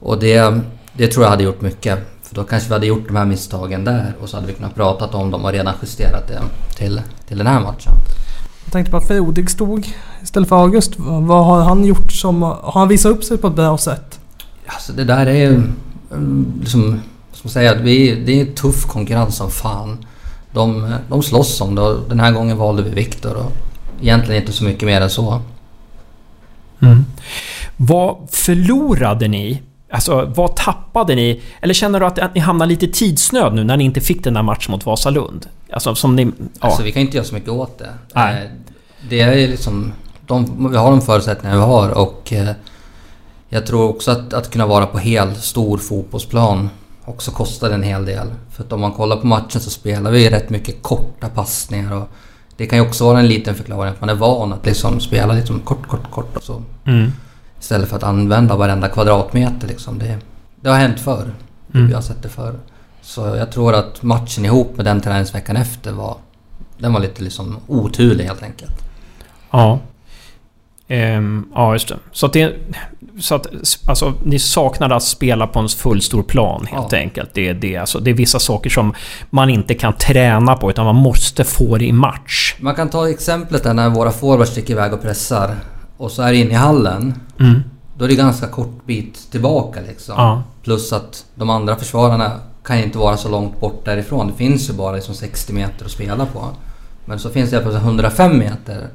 Och 0.00 0.18
det, 0.18 0.60
det 0.92 1.08
tror 1.08 1.24
jag 1.24 1.30
hade 1.30 1.44
gjort 1.44 1.60
mycket. 1.60 1.98
För 2.22 2.34
då 2.34 2.44
kanske 2.44 2.68
vi 2.68 2.74
hade 2.74 2.86
gjort 2.86 3.08
de 3.08 3.16
här 3.16 3.24
misstagen 3.24 3.84
där 3.84 4.14
och 4.22 4.28
så 4.28 4.36
hade 4.36 4.46
vi 4.46 4.52
kunnat 4.52 4.74
prata 4.74 5.16
om 5.16 5.30
dem 5.30 5.44
och 5.44 5.52
redan 5.52 5.74
justerat 5.82 6.28
det 6.28 6.42
till, 6.76 7.00
till 7.28 7.38
den 7.38 7.46
här 7.46 7.60
matchen. 7.60 7.92
Jag 8.64 8.72
tänkte 8.72 8.90
på 8.90 8.96
att 8.96 9.06
Frodig 9.06 9.50
stod 9.50 9.88
istället 10.22 10.48
för 10.48 10.56
August. 10.62 10.92
Vad 10.98 11.44
har 11.44 11.62
han 11.62 11.84
gjort 11.84 12.12
som... 12.12 12.42
Har 12.42 12.72
han 12.72 12.88
visat 12.88 13.12
upp 13.12 13.24
sig 13.24 13.38
på 13.38 13.46
ett 13.46 13.54
bra 13.54 13.78
sätt? 13.78 14.20
Alltså 14.66 14.92
det 14.92 15.04
där 15.04 15.26
är 15.26 15.34
ju... 15.34 15.54
mm, 16.12 16.52
Liksom, 16.60 17.00
som 17.32 17.50
säger, 17.50 17.78
vi, 17.82 18.24
det 18.24 18.40
är 18.40 18.46
tuff 18.46 18.86
konkurrens 18.86 19.36
som 19.36 19.50
fan. 19.50 20.06
De, 20.52 20.94
de 21.08 21.22
slåss 21.22 21.60
om 21.60 21.74
det 21.74 21.82
och 21.82 22.08
den 22.08 22.20
här 22.20 22.32
gången 22.32 22.56
valde 22.56 22.82
vi 22.82 22.90
Viktor 22.90 23.34
och 23.34 23.52
egentligen 24.00 24.40
inte 24.40 24.52
så 24.52 24.64
mycket 24.64 24.86
mer 24.86 25.00
än 25.00 25.10
så. 25.10 25.40
Mm. 26.80 27.04
Vad 27.76 28.16
förlorade 28.30 29.28
ni? 29.28 29.62
Alltså, 29.90 30.32
vad 30.36 30.56
tappade 30.56 31.14
ni? 31.14 31.42
Eller 31.60 31.74
känner 31.74 32.00
du 32.00 32.06
att, 32.06 32.34
ni 32.34 32.40
hamnar 32.40 32.66
lite 32.66 32.86
tidsnöd 32.88 33.54
nu 33.54 33.64
när 33.64 33.76
ni 33.76 33.84
inte 33.84 34.00
fick 34.00 34.24
den 34.24 34.34
där 34.34 34.42
matchen 34.42 34.72
mot 34.72 34.86
Vasalund? 34.86 35.46
Alltså 35.72 35.94
som 35.94 36.16
ni... 36.16 36.24
Ja. 36.24 36.30
Alltså 36.60 36.82
vi 36.82 36.92
kan 36.92 37.02
inte 37.02 37.16
göra 37.16 37.26
så 37.26 37.34
mycket 37.34 37.50
åt 37.50 37.78
det. 37.78 37.90
Nej. 38.14 38.42
Eh, 38.44 38.50
Det 39.08 39.20
är 39.20 39.48
liksom... 39.48 39.92
De, 40.26 40.68
vi 40.70 40.76
har 40.76 40.90
de 40.90 41.00
förutsättningar 41.00 41.56
vi 41.56 41.62
har 41.62 41.90
och 41.90 42.32
eh, 42.32 42.50
jag 43.48 43.66
tror 43.66 43.88
också 43.88 44.10
att, 44.10 44.32
att 44.34 44.50
kunna 44.50 44.66
vara 44.66 44.86
på 44.86 44.98
hel 44.98 45.34
stor 45.34 45.78
fotbollsplan 45.78 46.70
också 47.04 47.30
kostar 47.30 47.70
en 47.70 47.82
hel 47.82 48.04
del. 48.06 48.26
För 48.50 48.64
att 48.64 48.72
om 48.72 48.80
man 48.80 48.92
kollar 48.92 49.16
på 49.16 49.26
matchen 49.26 49.60
så 49.60 49.70
spelar 49.70 50.10
vi 50.10 50.30
rätt 50.30 50.50
mycket 50.50 50.82
korta 50.82 51.28
passningar 51.28 51.96
och 51.96 52.08
det 52.56 52.66
kan 52.66 52.78
ju 52.78 52.84
också 52.86 53.04
vara 53.04 53.18
en 53.18 53.28
liten 53.28 53.54
förklaring 53.54 53.92
att 53.92 54.00
man 54.00 54.10
är 54.10 54.14
van 54.14 54.52
att 54.52 54.66
liksom 54.66 55.00
spela 55.00 55.32
liksom 55.32 55.60
kort, 55.60 55.86
kort, 55.86 56.10
kort 56.10 56.36
och 56.36 56.42
så. 56.42 56.62
Mm. 56.86 57.12
Istället 57.62 57.88
för 57.88 57.96
att 57.96 58.02
använda 58.02 58.56
varenda 58.56 58.88
kvadratmeter 58.88 59.68
liksom. 59.68 59.98
Det, 59.98 60.18
det 60.60 60.68
har 60.70 60.76
hänt 60.78 61.00
förr. 61.00 61.34
Mm. 61.74 61.86
Vi 61.86 61.94
har 61.94 62.00
sett 62.02 62.22
det 62.22 62.28
förr. 62.28 62.54
Så 63.02 63.20
jag 63.20 63.52
tror 63.52 63.74
att 63.74 64.02
matchen 64.02 64.44
ihop 64.44 64.76
med 64.76 64.84
den 64.84 65.00
träningsveckan 65.00 65.56
efter 65.56 65.92
var... 65.92 66.16
Den 66.78 66.92
var 66.92 67.00
lite 67.00 67.22
liksom 67.22 67.56
oturlig 67.66 68.24
helt 68.24 68.42
enkelt. 68.42 68.72
Ja. 69.50 69.78
Ehm, 70.88 71.44
ja, 71.54 71.72
just 71.72 71.88
det. 71.88 71.96
Så 72.12 72.26
att 72.26 72.32
det... 72.32 72.54
Så 73.20 73.34
att, 73.34 73.46
alltså, 73.86 74.14
ni 74.24 74.38
saknade 74.38 74.94
att 74.94 75.02
spela 75.02 75.46
på 75.46 75.58
en 75.58 75.68
full 75.68 76.02
stor 76.02 76.22
plan 76.22 76.66
helt 76.70 76.92
Ja. 76.92 76.98
enkelt. 76.98 77.30
Det, 77.34 77.48
är 77.48 77.54
det, 77.54 77.76
alltså, 77.76 77.98
det 78.00 78.10
är 78.10 78.14
vissa 78.14 78.38
saker 78.38 78.70
som 78.70 78.94
man 79.30 79.50
inte 79.50 79.74
kan 79.74 79.92
träna 79.92 80.56
på 80.56 80.70
utan 80.70 80.84
man 80.86 80.96
måste 80.96 81.44
få 81.44 81.76
det 81.78 81.84
i 81.84 81.92
match. 81.92 82.54
Man 82.60 82.74
kan 82.74 82.88
ta 82.90 83.08
exemplet 83.10 83.62
där 83.64 83.74
när 83.74 83.88
våra 83.90 84.10
forwards 84.10 84.50
sticker 84.50 84.72
iväg 84.74 84.92
och 84.92 85.02
pressar. 85.02 85.56
Och 86.02 86.10
så 86.10 86.22
är 86.22 86.32
inne 86.32 86.50
i 86.50 86.54
hallen. 86.54 87.14
Mm. 87.40 87.62
Då 87.98 88.04
är 88.04 88.08
det 88.08 88.14
ganska 88.14 88.46
kort 88.46 88.86
bit 88.86 89.30
tillbaka 89.30 89.80
liksom. 89.80 90.14
Ja. 90.18 90.42
Plus 90.62 90.92
att 90.92 91.24
de 91.34 91.50
andra 91.50 91.76
försvararna 91.76 92.40
kan 92.64 92.78
inte 92.78 92.98
vara 92.98 93.16
så 93.16 93.28
långt 93.28 93.60
bort 93.60 93.84
därifrån. 93.84 94.26
Det 94.26 94.32
finns 94.32 94.70
ju 94.70 94.72
bara 94.72 94.92
liksom 94.92 95.14
60 95.14 95.52
meter 95.52 95.84
att 95.84 95.90
spela 95.90 96.26
på. 96.26 96.48
Men 97.04 97.18
så 97.18 97.30
finns 97.30 97.50
det 97.50 97.60
plötsligt 97.60 97.84
105 97.84 98.38
meter. 98.38 98.88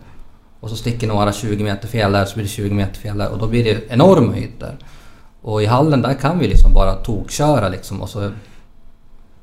Och 0.59 0.69
så 0.69 0.75
sticker 0.75 1.07
några 1.07 1.33
20 1.33 1.63
meter 1.63 1.87
fel 1.87 2.11
där, 2.11 2.25
så 2.25 2.33
blir 2.33 2.43
det 2.43 2.49
20 2.49 2.73
meter 2.73 2.99
fel 2.99 3.17
där. 3.17 3.31
Och 3.31 3.39
då 3.39 3.47
blir 3.47 3.63
det 3.63 3.83
enorma 3.89 4.37
ytor. 4.37 4.77
Och 5.41 5.63
i 5.63 5.65
hallen 5.65 6.01
där 6.01 6.13
kan 6.13 6.39
vi 6.39 6.47
liksom 6.47 6.73
bara 6.73 6.93
tokköra 6.93 7.69
liksom. 7.69 8.01
Och 8.01 8.09
så 8.09 8.31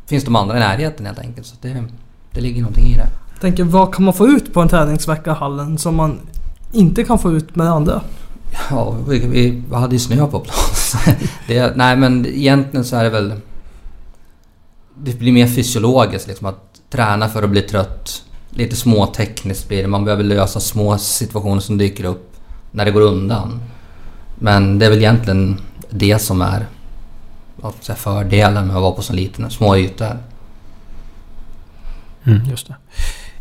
finns 0.06 0.24
de 0.24 0.36
andra 0.36 0.56
i 0.56 0.60
närheten 0.60 1.06
helt 1.06 1.18
enkelt. 1.18 1.46
Så 1.46 1.56
det, 1.60 1.84
det 2.30 2.40
ligger 2.40 2.60
någonting 2.60 2.86
i 2.86 2.96
det. 2.96 3.08
Jag 3.32 3.40
tänker, 3.40 3.64
vad 3.64 3.94
kan 3.94 4.04
man 4.04 4.14
få 4.14 4.26
ut 4.26 4.54
på 4.54 4.60
en 4.60 4.68
träningsvecka 4.68 5.30
i 5.30 5.34
hallen 5.34 5.78
som 5.78 5.94
man 5.94 6.20
inte 6.74 7.04
kan 7.04 7.18
få 7.18 7.32
ut 7.32 7.56
med 7.56 7.70
andra? 7.70 8.00
Ja, 8.70 8.96
vi, 9.08 9.18
vi 9.18 9.62
hade 9.74 9.94
ju 9.94 9.98
snö 9.98 10.26
på 10.26 10.40
plan. 10.40 10.56
det, 11.46 11.76
nej 11.76 11.96
men 11.96 12.26
egentligen 12.26 12.84
så 12.84 12.96
är 12.96 13.04
det 13.04 13.10
väl... 13.10 13.34
Det 14.96 15.18
blir 15.18 15.32
mer 15.32 15.46
fysiologiskt 15.46 16.28
liksom 16.28 16.46
att 16.46 16.80
träna 16.90 17.28
för 17.28 17.42
att 17.42 17.50
bli 17.50 17.62
trött. 17.62 18.22
Lite 18.50 18.76
småtekniskt 18.76 19.68
blir 19.68 19.82
det. 19.82 19.88
Man 19.88 20.04
behöver 20.04 20.24
lösa 20.24 20.60
små 20.60 20.98
situationer 20.98 21.60
som 21.60 21.78
dyker 21.78 22.04
upp 22.04 22.36
när 22.70 22.84
det 22.84 22.90
går 22.90 23.00
undan. 23.00 23.60
Men 24.38 24.78
det 24.78 24.86
är 24.86 24.90
väl 24.90 24.98
egentligen 24.98 25.60
det 25.90 26.18
som 26.18 26.42
är 26.42 26.66
säga, 27.80 27.96
fördelen 27.96 28.66
med 28.66 28.76
att 28.76 28.82
vara 28.82 28.92
på 28.92 29.02
så 29.02 29.12
liten, 29.12 29.50
små 29.50 29.76
ytor. 29.76 30.18
Mm, 32.24 32.44
just 32.50 32.66
det. 32.66 32.74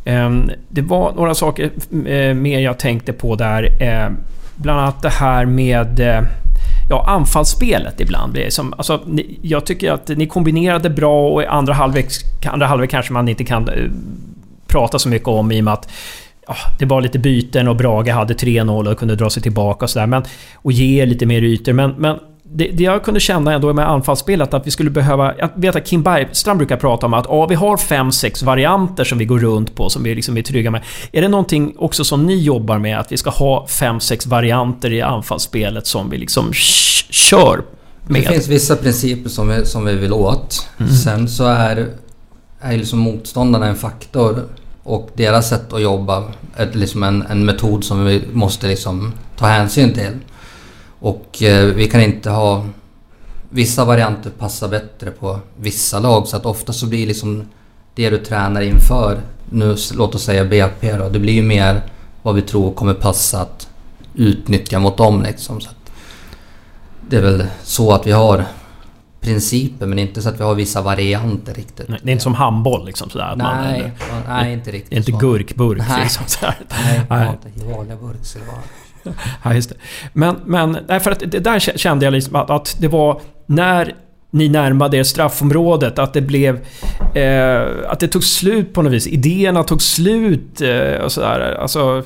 Ehm, 0.05 0.51
det 0.69 0.81
var 0.81 1.13
några 1.13 1.35
saker 1.35 1.71
eh, 2.05 2.33
mer 2.33 2.59
jag 2.59 2.79
tänkte 2.79 3.13
på 3.13 3.35
där. 3.35 3.81
Ehm, 3.81 4.17
bland 4.55 4.79
annat 4.79 5.01
det 5.01 5.09
här 5.09 5.45
med 5.45 5.99
eh, 5.99 6.23
ja, 6.89 7.05
anfallsspelet 7.07 8.01
ibland. 8.01 8.33
Det 8.33 8.45
är 8.45 8.49
som, 8.49 8.73
alltså, 8.73 9.01
ni, 9.05 9.39
jag 9.41 9.65
tycker 9.65 9.91
att 9.91 10.07
ni 10.07 10.27
kombinerade 10.27 10.89
bra 10.89 11.29
och 11.29 11.43
i 11.43 11.45
andra 11.45 11.73
halvlek, 11.73 12.07
andra 12.45 12.67
halvlek 12.67 12.89
kanske 12.89 13.13
man 13.13 13.27
inte 13.27 13.43
kan 13.43 13.69
eh, 13.69 13.75
prata 14.67 14.99
så 14.99 15.09
mycket 15.09 15.27
om 15.27 15.51
i 15.51 15.59
och 15.59 15.63
med 15.63 15.73
att 15.73 15.89
ja, 16.47 16.55
det 16.79 16.85
var 16.85 17.01
lite 17.01 17.19
byten 17.19 17.67
och 17.67 17.75
Brage 17.75 18.09
hade 18.09 18.33
3-0 18.33 18.91
och 18.91 18.97
kunde 18.97 19.15
dra 19.15 19.29
sig 19.29 19.43
tillbaka 19.43 19.85
och 19.85 19.89
sådär. 19.89 20.23
Och 20.55 20.71
ge 20.71 21.05
lite 21.05 21.25
mer 21.25 21.41
ytor. 21.41 21.73
Men, 21.73 21.91
men 21.97 22.19
det, 22.55 22.67
det 22.67 22.83
jag 22.83 23.03
kunde 23.03 23.19
känna 23.19 23.53
ändå 23.53 23.73
med 23.73 23.89
anfallsspelet 23.89 24.53
att 24.53 24.67
vi 24.67 24.71
skulle 24.71 24.89
behöva... 24.89 25.33
Jag 25.37 25.49
vet 25.55 25.75
att 25.75 25.87
Kim 25.87 26.03
Bergstrand 26.03 26.57
brukar 26.57 26.77
prata 26.77 27.05
om 27.05 27.13
att 27.13 27.25
ja, 27.29 27.45
vi 27.45 27.55
har 27.55 27.77
fem 27.77 28.11
sex 28.11 28.43
varianter 28.43 29.03
som 29.03 29.17
vi 29.17 29.25
går 29.25 29.39
runt 29.39 29.75
på 29.75 29.89
som 29.89 30.03
vi 30.03 30.15
liksom 30.15 30.37
är 30.37 30.41
trygga 30.41 30.71
med. 30.71 30.81
Är 31.11 31.21
det 31.21 31.27
någonting 31.27 31.75
också 31.77 32.03
som 32.03 32.25
ni 32.25 32.43
jobbar 32.43 32.77
med? 32.77 32.99
Att 32.99 33.11
vi 33.11 33.17
ska 33.17 33.29
ha 33.29 33.67
fem 33.67 33.99
sex 33.99 34.25
varianter 34.25 34.93
i 34.93 35.01
anfallsspelet 35.01 35.87
som 35.87 36.09
vi 36.09 36.17
liksom 36.17 36.53
kör 37.09 37.63
Det 38.07 38.13
med? 38.13 38.27
finns 38.27 38.47
vissa 38.47 38.75
principer 38.75 39.29
som 39.29 39.47
vi, 39.49 39.65
som 39.65 39.85
vi 39.85 39.95
vill 39.95 40.13
åt. 40.13 40.67
Sen 41.03 41.27
så 41.27 41.45
är, 41.45 41.87
är 42.61 42.77
liksom 42.77 42.99
motståndarna 42.99 43.67
en 43.67 43.75
faktor. 43.75 44.43
Och 44.83 45.09
deras 45.13 45.49
sätt 45.49 45.73
att 45.73 45.81
jobba 45.81 46.23
är 46.55 46.69
liksom 46.73 47.03
en, 47.03 47.21
en 47.21 47.45
metod 47.45 47.83
som 47.83 48.05
vi 48.05 48.23
måste 48.33 48.67
liksom 48.67 49.13
ta 49.37 49.45
hänsyn 49.45 49.93
till. 49.93 50.11
Och 51.03 51.43
eh, 51.43 51.65
vi 51.65 51.87
kan 51.87 52.01
inte 52.01 52.29
ha... 52.29 52.65
Vissa 53.49 53.85
varianter 53.85 54.29
passar 54.29 54.67
bättre 54.67 55.11
på 55.11 55.39
vissa 55.57 55.99
lag 55.99 56.27
så 56.27 56.37
att 56.37 56.45
ofta 56.45 56.73
så 56.73 56.85
blir 56.85 57.07
liksom 57.07 57.47
det 57.95 58.09
du 58.09 58.17
tränar 58.17 58.61
inför, 58.61 59.21
nu 59.49 59.75
låt 59.93 60.15
oss 60.15 60.23
säga 60.23 60.45
BP 60.45 60.97
då, 60.97 61.09
det 61.09 61.19
blir 61.19 61.33
ju 61.33 61.41
mer 61.41 61.81
vad 62.21 62.35
vi 62.35 62.41
tror 62.41 62.73
kommer 62.73 62.93
passa 62.93 63.41
att 63.41 63.69
utnyttja 64.15 64.79
mot 64.79 64.97
dem 64.97 65.23
liksom. 65.23 65.61
Så 65.61 65.69
att 65.69 65.91
det 67.09 67.17
är 67.17 67.21
väl 67.21 67.45
så 67.63 67.91
att 67.91 68.07
vi 68.07 68.11
har 68.11 68.45
principer 69.21 69.85
men 69.85 69.99
inte 69.99 70.21
så 70.21 70.29
att 70.29 70.39
vi 70.39 70.43
har 70.43 70.55
vissa 70.55 70.81
varianter 70.81 71.53
riktigt. 71.53 71.89
Nej, 71.89 71.99
Det 72.03 72.09
är 72.09 72.11
inte 72.11 72.23
som 72.23 72.33
handboll 72.33 72.85
liksom 72.85 73.09
sådär. 73.09 73.25
Att 73.25 73.37
man, 73.37 73.63
Nej, 73.63 73.91
nej 74.27 74.53
inte 74.53 74.71
riktigt 74.71 74.89
det 74.89 74.95
inte 74.95 75.11
så. 75.11 75.17
gurkburk 75.17 75.87
Nej. 75.89 76.01
liksom. 76.01 76.23
Sådär. 76.27 76.55
Nej, 76.69 77.01
Nej. 77.09 77.31
nej. 77.43 77.53
i 77.55 77.73
vanliga 77.73 77.95
burkar. 77.97 78.82
Ja, 79.43 79.53
just 79.53 79.69
det. 79.69 79.75
Men, 80.13 80.35
men 80.45 80.77
nej, 80.87 80.99
för 80.99 81.11
att 81.11 81.19
det 81.27 81.39
där 81.39 81.59
kände 81.59 82.05
jag 82.05 82.11
liksom 82.13 82.35
att, 82.35 82.49
att 82.49 82.75
det 82.79 82.87
var 82.87 83.21
när 83.45 83.95
ni 84.31 84.49
närmade 84.49 84.97
er 84.97 85.03
straffområdet, 85.03 85.99
att 85.99 86.13
det 86.13 86.21
blev... 86.21 86.59
Eh, 87.15 87.61
att 87.87 87.99
det 87.99 88.07
tog 88.07 88.23
slut 88.23 88.73
på 88.73 88.81
något 88.81 88.93
vis. 88.93 89.07
Idéerna 89.07 89.63
tog 89.63 89.81
slut 89.81 90.61
eh, 90.61 91.01
och 91.03 91.11
sådär. 91.11 91.57
Alltså, 91.61 92.03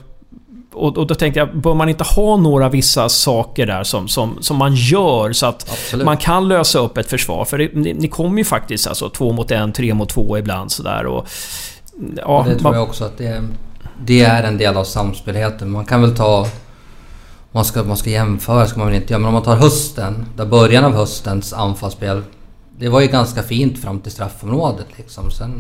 och, 0.74 0.98
och 0.98 1.08
då 1.08 1.16
tänkte 1.16 1.40
jag, 1.40 1.58
bör 1.58 1.74
man 1.74 1.90
inte 1.90 2.04
ha 2.04 2.38
några 2.38 2.70
vissa 2.70 3.10
saker 3.10 3.66
där 3.66 3.84
som, 3.84 4.08
som, 4.08 4.38
som 4.42 4.58
man 4.58 4.76
gör 4.76 5.34
så 5.34 5.46
att 5.46 5.70
Absolut. 5.72 6.06
man 6.06 6.18
kan 6.18 6.48
lösa 6.48 6.80
upp 6.80 6.98
ett 6.98 7.10
försvar? 7.10 7.46
För 7.46 7.58
det, 7.58 7.70
ni, 7.74 7.94
ni 7.94 8.08
kommer 8.08 8.38
ju 8.38 8.44
faktiskt 8.44 8.88
alltså 8.88 9.10
två 9.10 9.32
mot 9.32 9.52
en, 9.52 9.74
tre 9.74 9.94
mot 9.94 10.10
två 10.10 10.38
ibland 10.38 10.72
sådär 10.72 11.06
och... 11.06 11.28
Ja, 12.18 12.24
Och 12.40 12.46
det 12.46 12.52
tror 12.54 12.64
man- 12.64 12.74
jag 12.74 12.84
också 12.84 13.04
att 13.04 13.18
det, 13.18 13.44
det 14.06 14.22
är 14.22 14.44
en 14.44 14.58
del 14.58 14.78
av 14.78 14.84
samspelheten. 14.84 15.70
Man 15.72 15.86
kan 15.86 16.02
väl 16.02 16.16
ta... 16.16 16.48
Man 17.58 17.66
ska, 17.66 17.84
man 17.84 17.98
ska 17.98 18.10
jämföra 18.10 18.68
ska 18.68 18.80
man 18.80 18.88
väl 18.88 18.96
inte 18.96 19.14
göra, 19.14 19.20
men 19.20 19.28
om 19.28 19.34
man 19.34 19.44
tar 19.44 19.56
hösten, 19.56 20.26
där 20.36 20.46
början 20.46 20.86
av 20.86 20.94
höstens 20.94 21.54
anfallsspel. 21.54 22.22
Det 22.80 22.90
var 22.90 23.02
ju 23.02 23.08
ganska 23.08 23.44
fint 23.44 23.80
fram 23.80 24.00
till 24.00 24.12
straffområdet 24.12 24.86
liksom. 24.98 25.32
Sen 25.32 25.52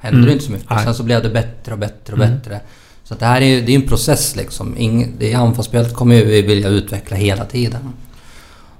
hände 0.00 0.18
Mm. 0.18 0.26
det 0.26 0.32
inte 0.32 0.44
så 0.44 0.52
mycket. 0.52 0.70
Nej. 0.70 0.84
Sen 0.84 0.94
så 0.94 1.02
blev 1.02 1.22
det 1.22 1.28
bättre 1.30 1.72
och 1.72 1.78
bättre 1.78 2.12
och 2.12 2.18
Mm. 2.18 2.30
bättre. 2.34 2.60
Så 3.04 3.14
det 3.14 3.26
här 3.26 3.40
är 3.40 3.46
ju 3.46 3.60
det 3.60 3.72
är 3.72 3.76
en 3.76 3.88
process 3.88 4.36
liksom. 4.36 4.76
Ing, 4.78 5.12
det 5.18 5.34
anfallsspelet 5.34 5.94
kommer 5.94 6.14
vi 6.24 6.42
vilja 6.42 6.68
utveckla 6.68 7.16
hela 7.16 7.44
tiden. 7.44 7.80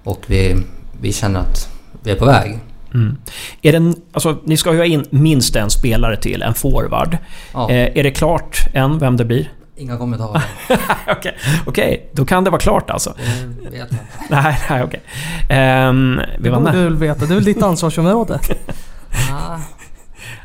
Och 0.04 0.20
vi, 0.26 0.56
vi 1.00 1.12
känner 1.12 1.40
att 1.40 1.68
vi 2.02 2.10
är 2.10 2.16
på 2.16 2.24
väg. 2.24 2.58
Mm. 2.94 3.16
Är 3.62 3.72
den, 3.72 3.96
alltså, 4.12 4.38
ni 4.44 4.56
ska 4.56 4.72
ju 4.72 4.78
ha 4.78 4.86
in 4.86 5.04
minst 5.10 5.56
en 5.56 5.70
spelare 5.70 6.16
till, 6.16 6.42
en 6.42 6.54
forward. 6.54 7.18
Ja. 7.52 7.70
Eh, 7.70 7.98
är 7.98 8.02
det 8.02 8.10
klart 8.10 8.58
än 8.74 8.98
vem 8.98 9.16
det 9.16 9.24
blir? 9.24 9.52
Inga 9.76 9.96
kommentarer. 9.96 10.42
okej, 10.68 11.14
okay. 11.16 11.32
okay. 11.66 12.00
då 12.12 12.24
kan 12.24 12.44
det 12.44 12.50
vara 12.50 12.60
klart 12.60 12.90
alltså? 12.90 13.14
Det 13.62 13.70
vet 13.70 13.78
jag 13.78 13.82
inte. 13.90 14.04
nej, 14.30 14.58
nej 14.70 14.82
okej. 14.82 15.00
Okay. 15.48 15.88
Um, 15.88 16.20
det 16.38 16.50
borde 16.50 16.72
du 16.72 16.82
väl 16.82 16.96
veta, 16.96 17.26
det 17.26 17.32
är 17.32 17.34
väl 17.34 17.44
ditt 17.44 17.62
ansvarsområde? 17.62 18.38
ah. 19.32 19.58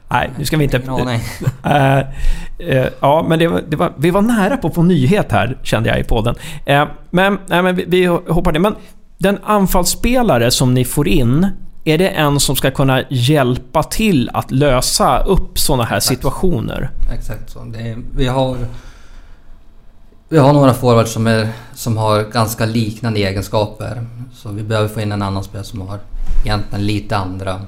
Nej, 0.09 0.31
nu 0.37 0.45
ska 0.45 0.57
vi 0.57 0.63
inte... 0.63 0.79
No, 0.79 1.03
nej. 1.05 1.23
Uh, 1.65 2.77
uh, 2.77 2.87
ja, 2.99 3.25
men 3.29 3.39
det 3.39 3.47
var, 3.47 3.61
det 3.67 3.77
var, 3.77 3.93
vi 3.97 4.11
var 4.11 4.21
nära 4.21 4.57
på 4.57 4.67
att 4.67 4.75
få 4.75 4.83
nyhet 4.83 5.31
här, 5.31 5.57
kände 5.63 5.89
jag 5.89 5.99
i 5.99 6.03
podden. 6.03 6.35
Uh, 6.69 6.85
men, 7.09 7.39
nej, 7.47 7.63
men 7.63 7.75
vi, 7.75 7.85
vi 7.87 8.05
hoppar 8.05 8.51
det. 8.51 8.59
Men 8.59 8.75
den 9.17 9.39
anfallsspelare 9.43 10.51
som 10.51 10.73
ni 10.73 10.85
får 10.85 11.07
in, 11.07 11.47
är 11.83 11.97
det 11.97 12.09
en 12.09 12.39
som 12.39 12.55
ska 12.55 12.71
kunna 12.71 13.03
hjälpa 13.09 13.83
till 13.83 14.29
att 14.33 14.51
lösa 14.51 15.19
upp 15.19 15.59
sådana 15.59 15.83
här 15.83 15.97
Exakt 15.97 16.15
situationer? 16.15 16.89
Exakt 17.13 17.49
så. 17.49 17.59
Är, 17.59 17.97
vi 18.15 18.27
har... 18.27 18.57
Vi 20.29 20.37
har 20.37 20.53
några 20.53 20.73
forwards 20.73 21.11
som, 21.11 21.27
är, 21.27 21.49
som 21.73 21.97
har 21.97 22.23
ganska 22.23 22.65
liknande 22.65 23.19
egenskaper. 23.19 24.05
Så 24.33 24.49
vi 24.49 24.63
behöver 24.63 24.89
få 24.89 25.01
in 25.01 25.11
en 25.11 25.21
annan 25.21 25.43
spelare 25.43 25.65
som 25.65 25.81
har 25.81 25.99
egentligen 26.43 26.85
lite 26.85 27.17
andra 27.17 27.61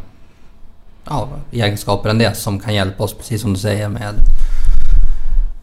ja, 1.05 1.27
egenskaper 1.51 2.09
än 2.09 2.17
det 2.17 2.37
som 2.37 2.59
kan 2.59 2.73
hjälpa 2.73 3.03
oss, 3.03 3.13
precis 3.13 3.41
som 3.41 3.53
du 3.53 3.59
säger, 3.59 3.89
med 3.89 4.13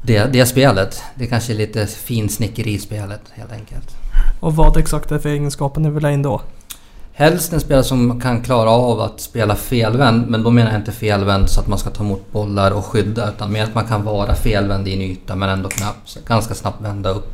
det, 0.02 0.24
det 0.32 0.46
spelet. 0.46 1.02
Det 1.14 1.26
kanske 1.26 1.52
är 1.52 1.56
lite 1.56 1.86
finsnickeri 1.86 2.72
i 2.72 2.78
spelet 2.78 3.22
helt 3.34 3.52
enkelt. 3.52 3.96
Och 4.40 4.56
vad 4.56 4.76
exakt 4.76 5.10
är 5.10 5.14
det 5.14 5.20
för 5.20 5.28
egenskaper 5.28 5.80
ni 5.80 5.90
vill 5.90 6.04
ha 6.04 6.10
in 6.10 6.22
då? 6.22 6.40
Helst 7.18 7.52
en 7.52 7.60
spelare 7.60 7.84
som 7.84 8.20
kan 8.20 8.42
klara 8.42 8.70
av 8.70 9.00
att 9.00 9.20
spela 9.20 9.56
felvänd, 9.56 10.28
men 10.28 10.42
då 10.42 10.50
menar 10.50 10.70
jag 10.70 10.80
inte 10.80 10.92
felvänd 10.92 11.50
så 11.50 11.60
att 11.60 11.66
man 11.66 11.78
ska 11.78 11.90
ta 11.90 12.04
emot 12.04 12.32
bollar 12.32 12.70
och 12.70 12.84
skydda, 12.84 13.28
utan 13.30 13.52
mer 13.52 13.64
att 13.64 13.74
man 13.74 13.86
kan 13.86 14.04
vara 14.04 14.34
felvänd 14.34 14.88
i 14.88 14.94
en 14.94 15.00
yta 15.00 15.36
men 15.36 15.48
ändå 15.48 15.68
kunna 15.68 15.90
ganska 16.26 16.54
snabbt 16.54 16.80
vända 16.80 17.10
upp. 17.10 17.32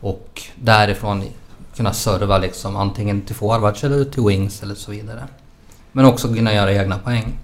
Och 0.00 0.42
därifrån 0.54 1.24
kunna 1.76 1.92
serva 1.92 2.38
liksom 2.38 2.76
antingen 2.76 3.22
till 3.22 3.34
forwards 3.34 3.84
eller 3.84 4.04
till 4.04 4.22
wings 4.22 4.62
eller 4.62 4.74
så 4.74 4.90
vidare. 4.90 5.22
Men 5.92 6.04
också 6.04 6.34
kunna 6.34 6.54
göra 6.54 6.72
egna 6.72 6.98
poäng. 6.98 7.38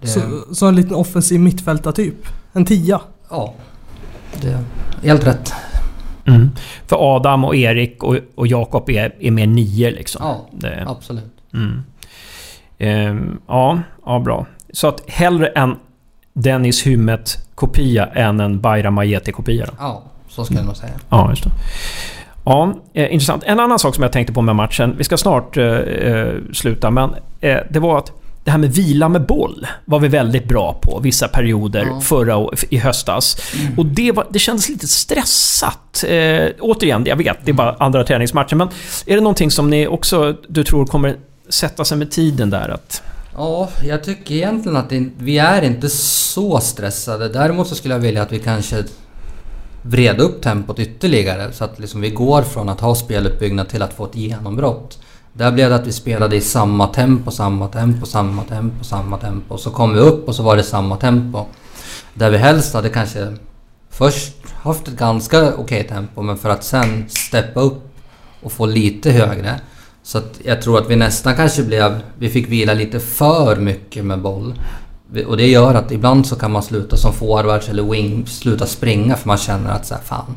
Det... 0.00 0.08
Så, 0.08 0.20
så, 0.52 0.66
en 0.66 0.76
liten 0.76 0.94
offensiv 0.94 1.40
mittfältartyp? 1.40 2.26
En 2.52 2.64
tia? 2.64 3.00
Ja. 3.28 3.54
Det 4.40 4.48
är 4.48 4.64
helt 5.02 5.26
rätt. 5.26 5.52
Mm. 6.26 6.50
För 6.86 7.16
Adam 7.16 7.44
och 7.44 7.56
Erik 7.56 8.02
och, 8.02 8.16
och 8.34 8.46
Jakob 8.46 8.90
är, 8.90 9.14
är 9.20 9.30
mer 9.30 9.46
nio 9.46 9.90
liksom? 9.90 10.20
Ja, 10.24 10.46
det... 10.52 10.84
absolut. 10.88 11.32
Mm. 11.54 11.82
Ehm, 12.78 13.38
ja, 13.46 13.80
ja, 14.06 14.18
bra. 14.18 14.46
Så 14.72 14.88
att 14.88 15.10
hellre 15.10 15.46
en 15.46 15.76
Dennis 16.32 16.86
Hymmet-kopia 16.86 18.06
än 18.06 18.40
en 18.40 18.60
Bayram 18.60 18.98
Ajeti-kopia? 18.98 19.66
Ja, 19.78 20.02
så 20.28 20.44
ska 20.44 20.54
jag 20.54 20.66
nog 20.66 20.76
säga. 20.76 20.92
Ja, 21.08 21.30
just 21.30 21.44
det. 21.44 21.50
Ja, 22.44 22.74
eh, 22.92 23.12
intressant. 23.12 23.42
En 23.46 23.60
annan 23.60 23.78
sak 23.78 23.94
som 23.94 24.02
jag 24.02 24.12
tänkte 24.12 24.32
på 24.32 24.42
med 24.42 24.56
matchen, 24.56 24.94
vi 24.98 25.04
ska 25.04 25.16
snart 25.16 25.56
eh, 25.56 25.64
eh, 25.64 26.34
sluta, 26.52 26.90
men 26.90 27.10
eh, 27.40 27.58
det 27.70 27.78
var 27.78 27.98
att 27.98 28.12
det 28.46 28.52
här 28.52 28.58
med 28.58 28.72
vila 28.72 29.08
med 29.08 29.26
boll 29.26 29.66
var 29.84 30.00
vi 30.00 30.08
väldigt 30.08 30.48
bra 30.48 30.78
på 30.82 31.00
vissa 31.00 31.28
perioder 31.28 31.84
ja. 31.84 32.00
förra 32.00 32.48
i 32.70 32.78
höstas. 32.78 33.36
Mm. 33.60 33.78
Och 33.78 33.86
det, 33.86 34.12
var, 34.12 34.26
det 34.30 34.38
kändes 34.38 34.68
lite 34.68 34.88
stressat. 34.88 36.04
Eh, 36.08 36.48
återigen, 36.60 37.04
jag 37.06 37.16
vet, 37.16 37.36
det 37.44 37.50
är 37.50 37.52
bara 37.52 37.76
andra 37.78 38.04
träningsmatcher, 38.04 38.56
men 38.56 38.68
är 39.06 39.14
det 39.14 39.20
någonting 39.20 39.50
som 39.50 39.70
ni 39.70 39.86
också, 39.86 40.36
du 40.48 40.64
tror 40.64 40.86
kommer 40.86 41.16
sätta 41.48 41.84
sig 41.84 41.98
med 41.98 42.10
tiden 42.10 42.50
där? 42.50 42.68
Att... 42.68 43.02
Ja, 43.34 43.68
jag 43.84 44.04
tycker 44.04 44.34
egentligen 44.34 44.76
att 44.76 44.90
det, 44.90 45.08
vi 45.18 45.38
är 45.38 45.62
inte 45.62 45.88
så 45.88 46.60
stressade. 46.60 47.28
Däremot 47.28 47.68
så 47.68 47.74
skulle 47.74 47.94
jag 47.94 48.00
vilja 48.00 48.22
att 48.22 48.32
vi 48.32 48.38
kanske 48.38 48.84
vreda 49.82 50.22
upp 50.22 50.42
tempot 50.42 50.78
ytterligare 50.78 51.52
så 51.52 51.64
att 51.64 51.78
liksom 51.78 52.00
vi 52.00 52.10
går 52.10 52.42
från 52.42 52.68
att 52.68 52.80
ha 52.80 52.94
speluppbyggnad 52.94 53.68
till 53.68 53.82
att 53.82 53.94
få 53.94 54.04
ett 54.04 54.16
genombrott. 54.16 54.98
Där 55.36 55.52
blev 55.52 55.70
det 55.70 55.76
att 55.76 55.86
vi 55.86 55.92
spelade 55.92 56.36
i 56.36 56.40
samma 56.40 56.86
tempo, 56.86 57.30
samma 57.30 57.68
tempo, 57.68 58.06
samma 58.06 58.42
tempo, 58.42 58.84
samma 58.84 59.18
tempo. 59.18 59.58
Så 59.58 59.70
kom 59.70 59.92
vi 59.94 60.00
upp 60.00 60.28
och 60.28 60.34
så 60.34 60.42
var 60.42 60.56
det 60.56 60.62
samma 60.62 60.96
tempo. 60.96 61.44
Där 62.14 62.30
vi 62.30 62.38
helst 62.38 62.74
hade 62.74 62.88
kanske 62.88 63.36
först 63.90 64.36
haft 64.52 64.88
ett 64.88 64.96
ganska 64.96 65.38
okej 65.38 65.58
okay 65.58 65.82
tempo 65.82 66.22
men 66.22 66.38
för 66.38 66.50
att 66.50 66.64
sen 66.64 67.04
steppa 67.08 67.60
upp 67.60 67.88
och 68.42 68.52
få 68.52 68.66
lite 68.66 69.10
högre. 69.10 69.60
Så 70.02 70.18
att 70.18 70.40
jag 70.44 70.62
tror 70.62 70.78
att 70.78 70.90
vi 70.90 70.96
nästan 70.96 71.36
kanske 71.36 71.62
blev... 71.62 72.00
Vi 72.18 72.28
fick 72.28 72.48
vila 72.48 72.74
lite 72.74 73.00
för 73.00 73.56
mycket 73.56 74.04
med 74.04 74.20
boll. 74.20 74.54
Och 75.26 75.36
det 75.36 75.46
gör 75.46 75.74
att 75.74 75.92
ibland 75.92 76.26
så 76.26 76.36
kan 76.36 76.52
man 76.52 76.62
sluta 76.62 76.96
som 76.96 77.12
forwards 77.12 77.68
eller 77.68 77.82
wing, 77.82 78.26
sluta 78.26 78.66
springa 78.66 79.16
för 79.16 79.28
man 79.28 79.38
känner 79.38 79.70
att 79.70 79.86
så 79.86 79.94
här, 79.94 80.02
fan. 80.02 80.36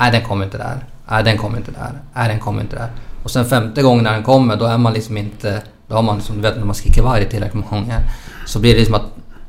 Nej, 0.00 0.12
den 0.12 0.24
kommer 0.24 0.44
inte 0.44 0.58
där. 0.58 0.84
Nej, 1.10 1.24
den 1.24 1.38
kommer 1.38 1.58
inte 1.58 1.70
där. 1.70 1.92
Nej, 2.14 2.28
den 2.28 2.40
kommer 2.40 2.60
inte 2.60 2.76
där. 2.76 2.90
Och 3.28 3.32
sen 3.32 3.44
femte 3.44 3.82
gången 3.82 4.04
när 4.04 4.12
den 4.12 4.22
kommer, 4.22 4.56
då 4.56 4.64
är 4.64 4.78
man 4.78 4.92
liksom 4.92 5.16
inte... 5.16 5.62
Då 5.88 5.94
har 5.94 6.02
man 6.02 6.16
liksom, 6.16 6.36
du 6.36 6.42
vet 6.42 6.56
när 6.56 6.64
man 6.64 6.74
skriker 6.74 7.02
varg 7.02 7.28
tillräckligt 7.28 7.64
många 7.64 7.82
gånger. 7.82 8.00
Så 8.46 8.58
blir 8.58 8.72
det 8.72 8.78
liksom 8.78 8.94
att... 8.94 9.02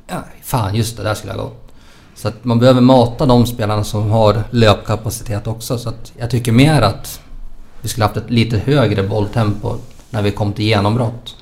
Ja, 0.08 0.24
fan, 0.44 0.76
just 0.76 0.98
det, 0.98 1.04
där 1.04 1.14
skulle 1.14 1.34
jag 1.34 1.42
gå. 1.42 1.52
Så 2.16 2.28
att 2.28 2.46
man 2.46 2.60
behöver 2.60 2.82
mata 2.82 3.26
de 3.26 3.46
spelarna 3.46 3.84
som 3.84 4.12
har 4.12 4.44
löpkapacitet 4.52 5.48
också. 5.48 5.78
Så 5.78 5.90
att 5.90 6.12
jag 6.18 6.30
tycker 6.30 6.52
mer 6.52 6.82
att 6.82 7.22
vi 7.82 7.90
skulle 7.90 8.06
haft 8.06 8.18
ett 8.18 8.30
lite 8.30 8.58
högre 8.58 9.04
bolltempo 9.04 9.76
när 10.10 10.22
vi 10.22 10.32
kom 10.32 10.54
till 10.54 10.66
genombrott. 10.66 11.36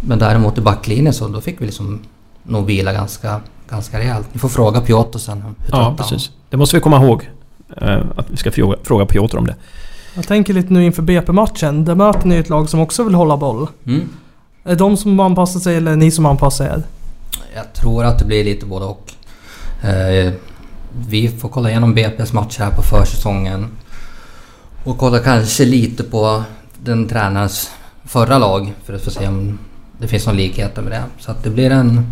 Men 0.00 0.18
däremot 0.18 0.58
i 0.58 0.60
backlinjen 0.60 1.14
så 1.14 1.28
då 1.28 1.40
fick 1.40 1.60
vi 1.60 1.66
liksom 1.66 2.02
nog 2.42 2.66
vila 2.66 2.92
ganska, 2.92 3.40
ganska 3.70 3.98
rejält. 3.98 4.26
Ni 4.32 4.38
får 4.38 4.48
fråga 4.48 4.80
Piotr 4.80 5.18
sen 5.18 5.42
hur 5.42 5.54
Ja, 5.70 5.94
precis. 5.98 6.30
Det 6.50 6.56
måste 6.56 6.76
vi 6.76 6.80
komma 6.80 7.04
ihåg. 7.04 7.30
Eh, 7.76 8.00
att 8.16 8.30
vi 8.30 8.36
ska 8.36 8.50
fråga, 8.50 8.78
fråga 8.82 9.06
Piotr 9.06 9.36
om 9.36 9.46
det. 9.46 9.54
Jag 10.14 10.26
tänker 10.26 10.54
lite 10.54 10.72
nu 10.72 10.84
inför 10.84 11.02
BP-matchen. 11.02 11.84
Där 11.84 11.94
möter 11.94 12.26
ni 12.26 12.36
ett 12.36 12.48
lag 12.48 12.68
som 12.68 12.80
också 12.80 13.04
vill 13.04 13.14
hålla 13.14 13.36
boll. 13.36 13.68
Mm. 13.86 14.08
Är 14.64 14.76
de 14.76 14.96
som 14.96 15.20
anpassar 15.20 15.60
sig 15.60 15.76
eller 15.76 15.96
ni 15.96 16.10
som 16.10 16.26
anpassar 16.26 16.64
er? 16.64 16.82
Jag 17.54 17.72
tror 17.72 18.04
att 18.04 18.18
det 18.18 18.24
blir 18.24 18.44
lite 18.44 18.66
både 18.66 18.84
och. 18.84 19.12
Eh, 19.82 20.32
vi 21.08 21.28
får 21.28 21.48
kolla 21.48 21.70
igenom 21.70 21.96
BP's 21.96 22.34
match 22.34 22.58
här 22.58 22.70
på 22.70 22.82
försäsongen. 22.82 23.66
Och 24.84 24.98
kolla 24.98 25.18
kanske 25.18 25.64
lite 25.64 26.04
på 26.04 26.42
den 26.82 27.08
tränarens 27.08 27.70
förra 28.04 28.38
lag 28.38 28.74
för 28.84 28.94
att 28.94 29.04
få 29.04 29.10
se 29.10 29.28
om 29.28 29.58
det 29.98 30.08
finns 30.08 30.26
någon 30.26 30.36
likheter 30.36 30.82
med 30.82 30.92
det. 30.92 31.02
Så 31.18 31.30
att 31.30 31.42
det 31.42 31.50
blir 31.50 31.70
en, 31.70 32.06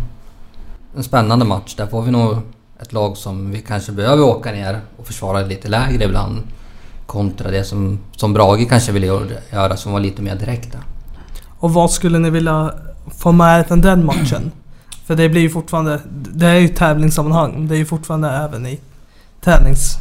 en 0.95 1.03
spännande 1.03 1.45
match. 1.45 1.75
Där 1.75 1.87
får 1.87 2.01
vi 2.01 2.11
nog 2.11 2.37
ett 2.81 2.93
lag 2.93 3.17
som 3.17 3.51
vi 3.51 3.61
kanske 3.61 3.91
behöver 3.91 4.23
åka 4.23 4.51
ner 4.51 4.81
och 4.97 5.07
försvara 5.07 5.41
lite 5.41 5.67
lägre 5.67 6.03
ibland. 6.03 6.41
Kontra 7.13 7.51
det 7.51 7.63
som, 7.63 7.99
som 8.15 8.33
Brage 8.33 8.69
kanske 8.69 8.91
ville 8.91 9.07
göra 9.51 9.77
som 9.77 9.91
var 9.91 9.99
lite 9.99 10.21
mer 10.21 10.35
direkta. 10.35 10.77
Och 11.59 11.73
vad 11.73 11.91
skulle 11.91 12.19
ni 12.19 12.29
vilja 12.29 12.73
få 13.17 13.31
med 13.31 13.67
från 13.67 13.81
den 13.81 14.05
matchen? 14.05 14.51
För 15.05 15.15
det 15.15 15.29
blir 15.29 15.41
ju 15.41 15.49
fortfarande... 15.49 15.99
Det 16.33 16.45
är 16.45 16.59
ju 16.59 16.67
tävlingssammanhang. 16.67 17.67
Det 17.67 17.75
är 17.75 17.77
ju 17.77 17.85
fortfarande 17.85 18.29
även 18.29 18.65
i 18.65 18.79
tävlings... 19.41 19.97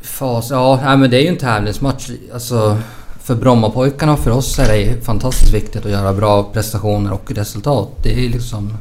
Fas, 0.00 0.50
ja, 0.50 0.96
men 0.96 1.10
det 1.10 1.16
är 1.16 1.20
ju 1.20 1.28
en 1.28 1.36
tävlingsmatch. 1.36 2.10
Alltså, 2.32 2.78
för 3.22 3.34
Brommapojkarna 3.34 4.12
och 4.12 4.18
för 4.18 4.30
oss 4.30 4.58
är 4.58 4.68
det 4.68 5.04
fantastiskt 5.04 5.54
viktigt 5.54 5.86
att 5.86 5.92
göra 5.92 6.12
bra 6.12 6.42
prestationer 6.42 7.12
och 7.12 7.32
resultat. 7.32 7.88
Det 8.02 8.26
är 8.26 8.28
liksom... 8.28 8.72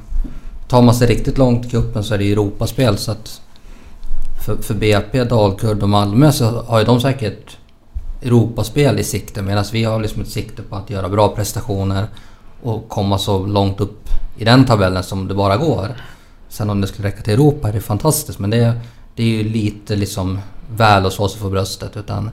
Tar 0.67 0.81
man 0.81 0.95
sig 0.95 1.07
riktigt 1.07 1.37
långt 1.37 1.65
i 1.65 1.69
cupen 1.69 2.03
så 2.03 2.13
är 2.13 2.17
det 2.17 2.31
Europaspel 2.31 2.97
så 2.97 3.11
att... 3.11 3.41
För, 4.45 4.57
för 4.57 4.73
BP, 4.73 5.23
Dalkurd 5.23 5.83
och 5.83 5.89
Malmö 5.89 6.31
så 6.31 6.61
har 6.61 6.79
ju 6.79 6.85
de 6.85 7.01
säkert 7.01 7.57
Europaspel 8.21 8.99
i 8.99 9.03
sikte 9.03 9.41
medan 9.41 9.65
vi 9.71 9.83
har 9.83 9.99
liksom 9.99 10.21
ett 10.21 10.29
sikte 10.29 10.61
på 10.61 10.75
att 10.75 10.89
göra 10.89 11.09
bra 11.09 11.29
prestationer 11.29 12.07
och 12.63 12.89
komma 12.89 13.17
så 13.17 13.45
långt 13.45 13.81
upp 13.81 14.09
i 14.37 14.45
den 14.45 14.65
tabellen 14.65 15.03
som 15.03 15.27
det 15.27 15.33
bara 15.33 15.57
går. 15.57 15.87
Sen 16.49 16.69
om 16.69 16.81
det 16.81 16.87
skulle 16.87 17.07
räcka 17.07 17.21
till 17.21 17.33
Europa 17.33 17.69
är 17.69 17.73
det 17.73 17.81
fantastiskt 17.81 18.39
men 18.39 18.49
det, 18.49 18.73
det 19.15 19.23
är 19.23 19.27
ju 19.27 19.43
lite 19.43 19.95
liksom 19.95 20.39
väl 20.71 21.05
att 21.05 21.13
slå 21.13 21.27
sig 21.27 21.41
för 21.41 21.49
bröstet 21.49 21.97
utan 21.97 22.31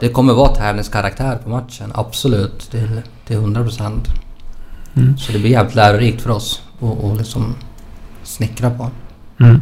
det 0.00 0.08
kommer 0.08 0.32
vara 0.32 0.54
tävlingskaraktär 0.54 1.36
på 1.36 1.48
matchen, 1.48 1.92
absolut. 1.94 2.70
Till, 2.70 3.02
till 3.26 3.36
100 3.36 3.62
procent. 3.62 4.08
Mm. 4.96 5.18
Så 5.18 5.32
det 5.32 5.38
blir 5.38 5.50
jävligt 5.50 5.74
lärorikt 5.74 6.22
för 6.22 6.30
oss 6.30 6.62
att 6.80 7.18
liksom 7.18 7.54
snickra 8.22 8.70
på. 8.70 8.90
Mm. 9.40 9.60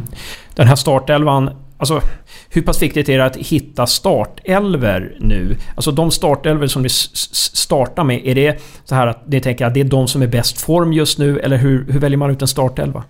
Den 0.55 0.67
här 0.67 0.75
startelvan, 0.75 1.49
alltså 1.79 2.01
hur 2.49 2.61
pass 2.61 2.81
viktigt 2.81 3.09
är 3.09 3.17
det 3.17 3.25
att 3.25 3.35
hitta 3.35 3.87
startelver 3.87 5.17
nu? 5.19 5.57
Alltså 5.75 5.91
de 5.91 6.11
startelver 6.11 6.67
som 6.67 6.81
ni 6.81 6.89
startar 6.89 8.03
med, 8.03 8.21
är 8.25 8.35
det 8.35 8.61
så 8.85 8.95
här 8.95 9.07
att 9.07 9.27
ni 9.27 9.41
tänker 9.41 9.65
att 9.65 9.73
det 9.73 9.79
är 9.79 9.83
de 9.83 10.07
som 10.07 10.21
är 10.21 10.27
bäst 10.27 10.61
form 10.61 10.93
just 10.93 11.17
nu? 11.17 11.39
Eller 11.39 11.57
hur, 11.57 11.85
hur 11.91 11.99
väljer 11.99 12.17
man 12.17 12.31
ut 12.31 12.41
en 12.41 12.47
startelva? 12.47 13.03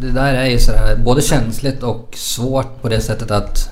det 0.00 0.10
där 0.10 0.34
är 0.34 0.46
ju 0.46 0.58
sådär 0.58 0.96
både 1.04 1.22
känsligt 1.22 1.82
och 1.82 2.14
svårt 2.16 2.82
på 2.82 2.88
det 2.88 3.00
sättet 3.00 3.30
att 3.30 3.70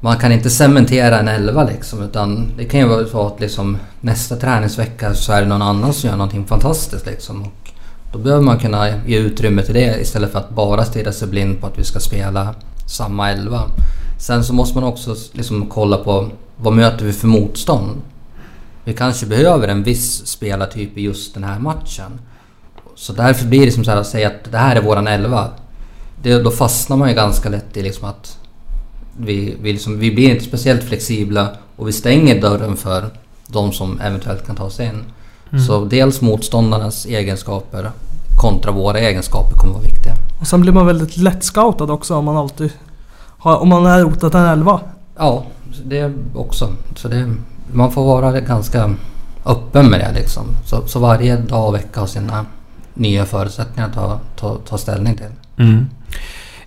man 0.00 0.16
kan 0.16 0.32
inte 0.32 0.50
cementera 0.50 1.18
en 1.18 1.28
elva 1.28 1.64
liksom 1.64 2.02
utan 2.02 2.52
det 2.56 2.64
kan 2.64 2.80
ju 2.80 2.86
vara 2.86 3.06
så 3.06 3.26
att 3.26 3.40
liksom 3.40 3.78
nästa 4.00 4.36
träningsvecka 4.36 5.14
så 5.14 5.32
är 5.32 5.42
det 5.42 5.48
någon 5.48 5.62
annan 5.62 5.92
som 5.92 6.10
gör 6.10 6.16
någonting 6.16 6.46
fantastiskt 6.46 7.06
liksom. 7.06 7.42
Och 7.42 7.65
då 8.12 8.18
behöver 8.18 8.42
man 8.42 8.58
kunna 8.58 8.88
ge 9.06 9.18
utrymme 9.18 9.62
till 9.62 9.74
det 9.74 10.00
istället 10.00 10.32
för 10.32 10.38
att 10.38 10.50
bara 10.50 10.84
stirra 10.84 11.12
sig 11.12 11.28
blind 11.28 11.60
på 11.60 11.66
att 11.66 11.78
vi 11.78 11.84
ska 11.84 12.00
spela 12.00 12.54
samma 12.86 13.30
elva. 13.30 13.62
Sen 14.18 14.44
så 14.44 14.52
måste 14.52 14.78
man 14.78 14.88
också 14.88 15.16
liksom 15.32 15.66
kolla 15.66 15.96
på 15.96 16.28
vad 16.56 16.72
möter 16.72 17.04
vi 17.04 17.12
för 17.12 17.28
motstånd? 17.28 18.02
Vi 18.84 18.92
kanske 18.92 19.26
behöver 19.26 19.68
en 19.68 19.82
viss 19.82 20.26
spelartyp 20.26 20.98
i 20.98 21.02
just 21.02 21.34
den 21.34 21.44
här 21.44 21.58
matchen. 21.58 22.20
Så 22.94 23.12
därför 23.12 23.46
blir 23.46 23.66
det 23.66 23.72
som 23.72 23.84
så 23.84 23.90
här 23.90 23.98
att 23.98 24.06
säga 24.06 24.28
att 24.28 24.52
det 24.52 24.58
här 24.58 24.76
är 24.76 24.82
våran 24.82 25.06
elva. 25.06 25.50
Det, 26.22 26.38
då 26.38 26.50
fastnar 26.50 26.96
man 26.96 27.08
ju 27.08 27.14
ganska 27.14 27.48
lätt 27.48 27.76
i 27.76 27.82
liksom 27.82 28.08
att 28.08 28.38
vi, 29.18 29.56
vi, 29.62 29.72
liksom, 29.72 29.98
vi 29.98 30.14
blir 30.14 30.30
inte 30.30 30.44
speciellt 30.44 30.84
flexibla 30.84 31.48
och 31.76 31.88
vi 31.88 31.92
stänger 31.92 32.40
dörren 32.40 32.76
för 32.76 33.10
de 33.46 33.72
som 33.72 34.00
eventuellt 34.00 34.46
kan 34.46 34.56
ta 34.56 34.70
sig 34.70 34.86
in. 34.86 35.04
Mm. 35.52 35.64
Så 35.64 35.84
dels 35.84 36.20
motståndarnas 36.20 37.06
egenskaper 37.06 37.90
kontra 38.40 38.72
våra 38.72 38.98
egenskaper 38.98 39.56
kommer 39.56 39.74
vara 39.74 39.82
viktiga. 39.82 40.14
Och 40.40 40.46
sen 40.46 40.60
blir 40.60 40.72
man 40.72 40.86
väldigt 40.86 41.16
lätt 41.16 41.44
scoutad 41.44 41.84
också 41.84 42.14
om 42.14 42.24
man 42.24 42.36
alltid 42.36 42.70
har, 43.38 43.56
om 43.56 43.68
man 43.68 43.86
har 43.86 44.00
rotat 44.00 44.34
en 44.34 44.44
elva. 44.44 44.80
Ja, 45.18 45.44
det 45.84 46.12
också. 46.34 46.68
Så 46.96 47.08
det, 47.08 47.34
man 47.72 47.92
får 47.92 48.04
vara 48.04 48.40
ganska 48.40 48.94
öppen 49.44 49.86
med 49.86 50.00
det 50.00 50.20
liksom. 50.20 50.44
Så, 50.64 50.86
så 50.86 50.98
varje 50.98 51.36
dag 51.36 51.68
och 51.68 51.74
vecka 51.74 52.00
har 52.00 52.06
sina 52.06 52.46
nya 52.94 53.24
förutsättningar 53.24 53.88
att 53.88 53.94
ta, 53.94 54.20
ta, 54.36 54.56
ta 54.68 54.78
ställning 54.78 55.16
till. 55.16 55.64
Mm. 55.64 55.86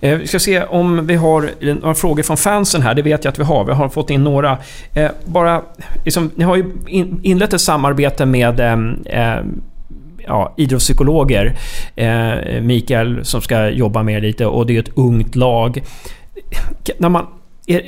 Eh, 0.01 0.17
vi 0.17 0.27
ska 0.27 0.39
se 0.39 0.63
om 0.63 1.07
vi 1.07 1.15
har 1.15 1.51
några 1.81 1.95
frågor 1.95 2.23
från 2.23 2.37
fansen 2.37 2.81
här. 2.81 2.93
Det 2.93 3.01
vet 3.01 3.23
jag 3.23 3.31
att 3.31 3.39
vi 3.39 3.43
har. 3.43 3.65
Vi 3.65 3.73
har 3.73 3.89
fått 3.89 4.09
in 4.09 4.23
några. 4.23 4.57
Eh, 4.93 5.09
bara, 5.25 5.61
liksom, 6.05 6.31
ni 6.35 6.43
har 6.43 6.55
ju 6.55 6.65
inlett 7.21 7.53
ett 7.53 7.61
samarbete 7.61 8.25
med 8.25 8.59
eh, 9.05 9.43
ja, 10.27 10.53
idrottspsykologer. 10.57 11.57
Eh, 11.95 12.61
Mikael 12.61 13.25
som 13.25 13.41
ska 13.41 13.69
jobba 13.69 14.03
med 14.03 14.21
lite 14.21 14.45
och 14.45 14.65
det 14.65 14.75
är 14.75 14.79
ett 14.79 14.97
ungt 14.97 15.35
lag. 15.35 15.83
När 16.97 17.09
man... 17.09 17.25
Är, 17.67 17.81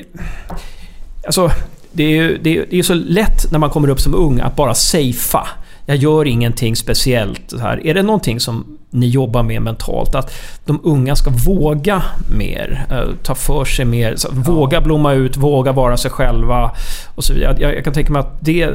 alltså, 1.26 1.52
det 1.91 2.04
är 2.04 2.10
ju 2.10 2.38
det 2.38 2.58
är, 2.58 2.65
det 2.69 2.80
är 2.80 2.84
så 2.84 2.93
lätt 2.93 3.52
när 3.52 3.60
man 3.60 3.69
kommer 3.69 3.89
upp 3.89 4.00
som 4.00 4.15
ung 4.15 4.39
att 4.39 4.56
bara 4.56 4.74
safea. 4.74 5.47
Jag 5.91 5.97
gör 5.97 6.27
ingenting 6.27 6.75
speciellt. 6.75 7.60
Här. 7.62 7.88
Är 7.88 7.93
det 7.93 8.04
någonting 8.04 8.39
som 8.39 8.77
ni 8.89 9.08
jobbar 9.08 9.43
med 9.43 9.62
mentalt? 9.62 10.15
Att 10.15 10.34
de 10.65 10.80
unga 10.84 11.15
ska 11.15 11.30
våga 11.30 12.04
mer, 12.38 12.86
eh, 12.91 13.15
ta 13.23 13.36
för 13.36 13.65
sig 13.65 13.86
mer, 13.86 14.15
våga 14.32 14.82
blomma 14.82 15.13
ut, 15.13 15.38
våga 15.38 15.71
vara 15.71 15.97
sig 15.97 16.12
själva 16.12 16.71
och 17.15 17.23
så 17.23 17.34
vidare. 17.34 17.58
Jag, 17.60 17.75
jag 17.75 17.84
kan 17.84 17.93
tänka 17.93 18.12
mig 18.12 18.19
att 18.19 18.45
det, 18.45 18.69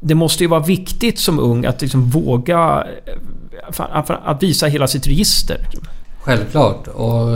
det 0.00 0.14
måste 0.14 0.44
ju 0.44 0.48
vara 0.48 0.60
viktigt 0.60 1.18
som 1.18 1.38
ung 1.38 1.66
att 1.66 1.82
liksom 1.82 2.10
våga 2.10 2.86
eh, 3.06 3.86
att 4.24 4.42
visa 4.42 4.66
hela 4.66 4.86
sitt 4.86 5.06
register. 5.06 5.68
Självklart. 6.20 6.88
Och, 6.88 7.26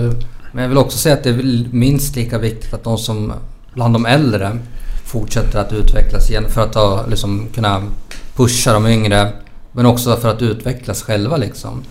men 0.53 0.63
jag 0.63 0.69
vill 0.69 0.79
också 0.79 0.99
säga 0.99 1.15
att 1.15 1.25
det 1.25 1.31
är 1.31 1.65
minst 1.71 2.17
lika 2.17 2.39
viktigt 2.39 2.75
att 2.75 2.85
de 2.85 2.99
som 2.99 3.33
bland 3.75 3.95
de 3.95 4.07
äldre 4.07 4.59
fortsätter 5.05 5.59
att 5.59 5.73
utvecklas 5.73 6.31
igen 6.31 6.45
för 6.49 6.61
att 6.61 6.75
ha, 6.75 7.07
liksom, 7.07 7.47
kunna 7.55 7.83
pusha 8.37 8.73
de 8.73 8.87
yngre. 8.87 9.33
Men 9.73 9.87
också 9.87 10.17
för 10.17 10.29
att 10.29 10.43
utvecklas 10.43 11.03
själva 11.03 11.37
liksom. 11.37 11.83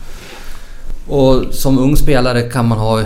Och 1.07 1.43
som 1.51 1.79
ung 1.79 1.95
spelare 1.95 2.41
kan 2.41 2.67
man 2.67 2.77
ha 2.77 3.01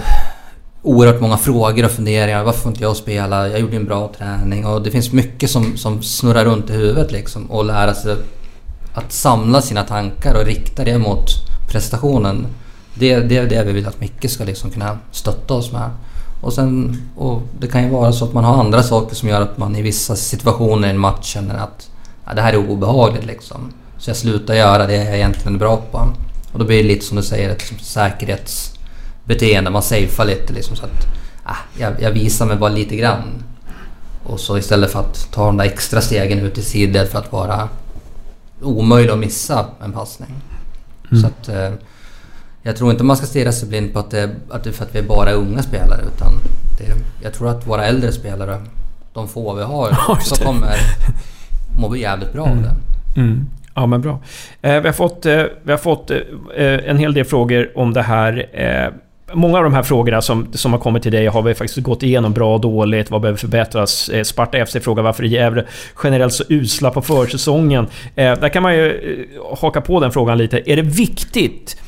oerhört 0.81 1.21
många 1.21 1.37
frågor 1.37 1.85
och 1.85 1.91
funderingar. 1.91 2.43
Varför 2.43 2.59
får 2.59 2.71
inte 2.71 2.83
jag 2.83 2.95
spela? 2.95 3.49
Jag 3.49 3.59
gjorde 3.59 3.75
en 3.75 3.85
bra 3.85 4.11
träning. 4.17 4.65
Och 4.65 4.81
det 4.81 4.91
finns 4.91 5.11
mycket 5.11 5.49
som, 5.49 5.77
som 5.77 6.03
snurrar 6.03 6.45
runt 6.45 6.69
i 6.69 6.73
huvudet 6.73 7.11
liksom. 7.11 7.51
Och 7.51 7.65
lära 7.65 7.93
sig 7.93 8.15
att 8.93 9.11
samla 9.11 9.61
sina 9.61 9.83
tankar 9.83 10.33
och 10.33 10.45
rikta 10.45 10.83
det 10.83 10.97
mot 10.97 11.27
prestationen. 11.71 12.47
Det, 12.93 13.19
det 13.19 13.37
är 13.37 13.45
det 13.45 13.63
vi 13.63 13.71
vill 13.71 13.87
att 13.87 13.99
Micke 13.99 14.31
ska 14.31 14.43
liksom 14.43 14.69
kunna 14.69 14.99
stötta 15.11 15.53
oss 15.53 15.71
med. 15.71 15.89
Och, 16.41 16.53
sen, 16.53 17.01
och 17.17 17.41
det 17.59 17.67
kan 17.67 17.83
ju 17.83 17.89
vara 17.89 18.11
så 18.11 18.25
att 18.25 18.33
man 18.33 18.43
har 18.43 18.59
andra 18.59 18.83
saker 18.83 19.15
som 19.15 19.29
gör 19.29 19.41
att 19.41 19.57
man 19.57 19.75
i 19.75 19.81
vissa 19.81 20.15
situationer 20.15 20.87
i 20.87 20.91
en 20.91 20.99
match 20.99 21.25
känner 21.25 21.55
att 21.55 21.89
ja, 22.25 22.33
det 22.33 22.41
här 22.41 22.53
är 22.53 22.69
obehagligt 22.69 23.25
liksom. 23.25 23.73
Så 23.97 24.09
jag 24.09 24.17
slutar 24.17 24.53
göra 24.53 24.87
det 24.87 24.95
jag 24.95 25.15
egentligen 25.15 25.55
är 25.55 25.59
bra 25.59 25.77
på. 25.91 26.13
Och 26.51 26.59
då 26.59 26.65
blir 26.65 26.77
det 26.77 26.87
lite 26.87 27.05
som 27.05 27.17
du 27.17 27.23
säger, 27.23 27.49
ett 27.49 27.73
säkerhetsbeteende. 27.81 29.69
Man 29.69 29.83
safear 29.83 30.25
lite 30.25 30.53
liksom 30.53 30.75
så 30.75 30.85
att 30.85 31.07
ah, 31.43 31.57
jag, 31.77 32.01
jag 32.01 32.11
visar 32.11 32.45
mig 32.45 32.57
bara 32.57 32.69
lite 32.69 32.95
grann. 32.95 33.43
Och 34.23 34.39
så 34.39 34.57
istället 34.57 34.91
för 34.91 34.99
att 34.99 35.31
ta 35.31 35.45
de 35.45 35.57
där 35.57 35.65
extra 35.65 36.01
stegen 36.01 36.39
ut 36.39 36.57
i 36.57 36.61
sidled 36.61 37.09
för 37.09 37.19
att 37.19 37.31
vara 37.31 37.69
omöjlig 38.61 39.11
att 39.11 39.19
missa 39.19 39.65
en 39.83 39.91
passning. 39.91 40.29
Mm. 41.11 41.21
Så 41.21 41.27
att, 41.27 41.49
eh, 41.49 41.73
jag 42.61 42.77
tror 42.77 42.91
inte 42.91 43.03
man 43.03 43.17
ska 43.17 43.25
stirra 43.25 43.51
sig 43.51 43.69
blind 43.69 43.93
på 43.93 43.99
att 43.99 44.11
det, 44.11 44.29
att 44.49 44.63
det 44.63 44.69
är 44.69 44.73
för 44.73 44.85
att 44.85 44.95
vi 44.95 44.99
är 44.99 45.03
bara 45.03 45.31
unga 45.31 45.63
spelare 45.63 46.01
utan 46.15 46.33
det, 46.77 46.93
jag 47.21 47.33
tror 47.33 47.49
att 47.49 47.67
våra 47.67 47.85
äldre 47.85 48.11
spelare, 48.11 48.61
de 49.13 49.27
få 49.27 49.53
vi 49.53 49.63
har, 49.63 50.19
så 50.23 50.35
kommer 50.35 50.77
må 51.79 51.95
jävligt 51.95 52.33
bra 52.33 52.43
av 52.43 52.61
det. 52.61 52.75
Mm. 53.19 53.45
Ja, 53.75 53.85
men 53.85 54.01
bra. 54.01 54.19
Eh, 54.61 54.79
vi 54.81 54.87
har 54.87 54.93
fått, 54.93 55.25
eh, 55.25 55.43
vi 55.63 55.71
har 55.71 55.77
fått 55.77 56.11
eh, 56.11 56.19
en 56.57 56.97
hel 56.97 57.13
del 57.13 57.25
frågor 57.25 57.71
om 57.75 57.93
det 57.93 58.01
här. 58.01 58.47
Många 59.35 59.57
av 59.57 59.63
de 59.63 59.73
här 59.73 59.83
frågorna 59.83 60.21
som, 60.21 60.47
som 60.53 60.73
har 60.73 60.79
kommit 60.79 61.03
till 61.03 61.11
dig 61.11 61.27
har 61.27 61.41
vi 61.41 61.53
faktiskt 61.53 61.79
gått 61.79 62.03
igenom 62.03 62.33
bra 62.33 62.53
och 62.53 62.61
dåligt. 62.61 63.11
Vad 63.11 63.21
behöver 63.21 63.37
förbättras? 63.37 64.11
Sparta 64.23 64.65
FC 64.65 64.77
frågar 64.81 65.03
varför 65.03 65.23
är 65.23 65.27
Gävle 65.27 65.65
generellt 66.03 66.33
så 66.33 66.43
usla 66.49 66.91
på 66.91 67.01
försäsongen? 67.01 67.87
Där 68.15 68.49
kan 68.49 68.63
man 68.63 68.75
ju 68.75 69.27
haka 69.59 69.81
på 69.81 69.99
den 69.99 70.11
frågan 70.11 70.37
lite. 70.37 70.71
Är 70.71 70.75
det 70.75 70.81
viktigt 70.81 71.81